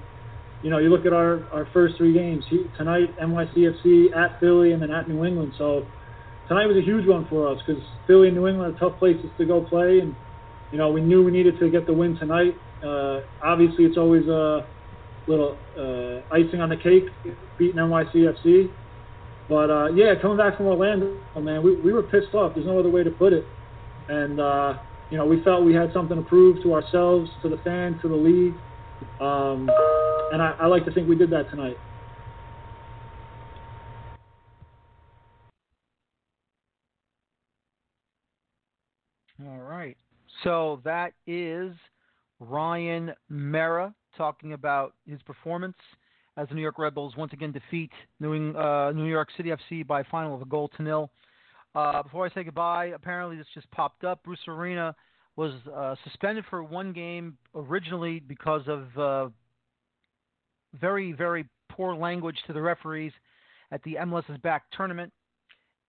[0.63, 2.45] you know, you look at our, our first three games
[2.77, 5.53] tonight, NYCFC, at Philly, and then at New England.
[5.59, 5.87] So
[6.49, 9.31] tonight was a huge one for us because Philly and New England are tough places
[9.39, 10.01] to go play.
[10.01, 10.17] And,
[10.71, 12.55] you know, we knew we needed to get the win tonight.
[12.85, 14.69] Uh, obviously, it's always a
[15.27, 17.05] little uh, icing on the cake
[17.59, 18.69] beating NYCFC.
[19.49, 22.55] But uh, yeah, coming back from Orlando, man, we, we were pissed off.
[22.55, 23.45] There's no other way to put it.
[24.09, 24.75] And uh,
[25.11, 28.09] you know, we felt we had something to prove to ourselves, to the fans, to
[28.09, 28.55] the league.
[29.21, 29.71] Um,
[30.33, 31.77] and I, I like to think we did that tonight.
[39.47, 39.97] All right.
[40.47, 41.73] So that is
[42.39, 45.75] Ryan Meara talking about his performance
[46.37, 47.91] as the New York Red Bulls once again defeat
[48.21, 51.11] New, uh, New York City FC by a final of a goal to nil.
[51.75, 54.23] Uh, before I say goodbye, apparently this just popped up.
[54.23, 54.95] Bruce Arena
[55.35, 59.29] was uh, suspended for one game originally because of uh,
[60.81, 63.13] very, very poor language to the referees
[63.73, 65.13] at the MLS is Back tournament.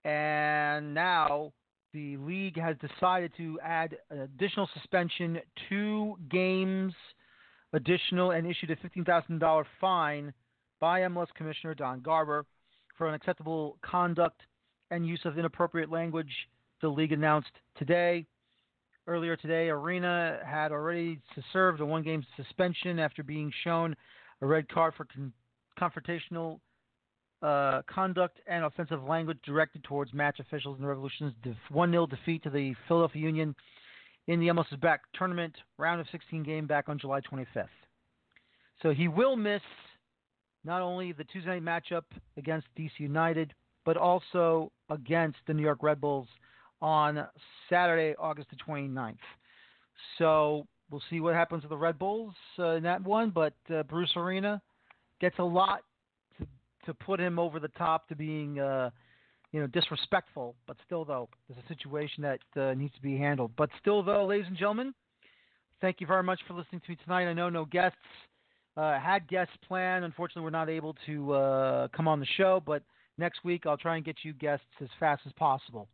[0.04, 1.52] And now
[1.94, 6.94] the league has decided to add additional suspension, two games
[7.74, 10.34] additional, and issued a $15,000 fine
[10.80, 12.46] by MLS Commissioner Don Garber
[12.98, 14.42] for unacceptable conduct
[14.92, 16.32] and use of inappropriate language,
[16.82, 18.26] the league announced today.
[19.06, 21.20] Earlier today, Arena had already
[21.54, 23.96] served a one game suspension after being shown
[24.42, 25.34] a red card for con-
[25.80, 26.60] confrontational
[27.42, 31.34] uh, conduct and offensive language directed towards match officials in the Revolution's
[31.70, 33.56] 1 0 defeat to the Philadelphia Union
[34.28, 37.68] in the MLS Back tournament, round of 16 game back on July 25th.
[38.82, 39.62] So he will miss
[40.64, 42.04] not only the Tuesday night matchup
[42.38, 43.54] against DC United,
[43.86, 46.28] but also against the New York Red Bulls
[46.82, 47.26] on
[47.70, 49.16] Saturday, August the 29th.
[50.18, 53.84] So we'll see what happens with the Red Bulls uh, in that one, but uh,
[53.84, 54.62] Bruce Arena
[55.22, 55.82] gets a lot
[56.88, 58.90] to, put him over the top to being, uh,
[59.52, 60.56] you know, disrespectful.
[60.66, 63.52] But still, though, there's a situation that uh, needs to be handled.
[63.56, 64.94] But still, though, ladies and gentlemen,
[65.82, 67.28] thank you very much for listening to me tonight.
[67.28, 67.98] I know no guests
[68.76, 70.06] uh, had guests planned.
[70.06, 72.84] Unfortunately, we're not able to uh, come on the show, but
[73.18, 75.88] next week I'll try and get you guests as fast as possible.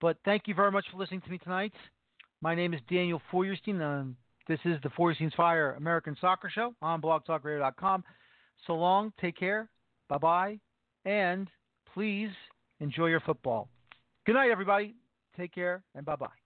[0.00, 1.72] But thank you very much for listening to me tonight.
[2.42, 3.80] My name is Daniel Feuerstein.
[3.80, 4.16] Um,
[4.48, 8.04] this is the Feuerstein's Fire American Soccer Show on blogtalkradio.com.
[8.66, 9.68] So long, take care,
[10.08, 10.58] bye bye,
[11.04, 11.48] and
[11.94, 12.30] please
[12.80, 13.68] enjoy your football.
[14.24, 14.94] Good night, everybody.
[15.36, 16.45] Take care, and bye bye.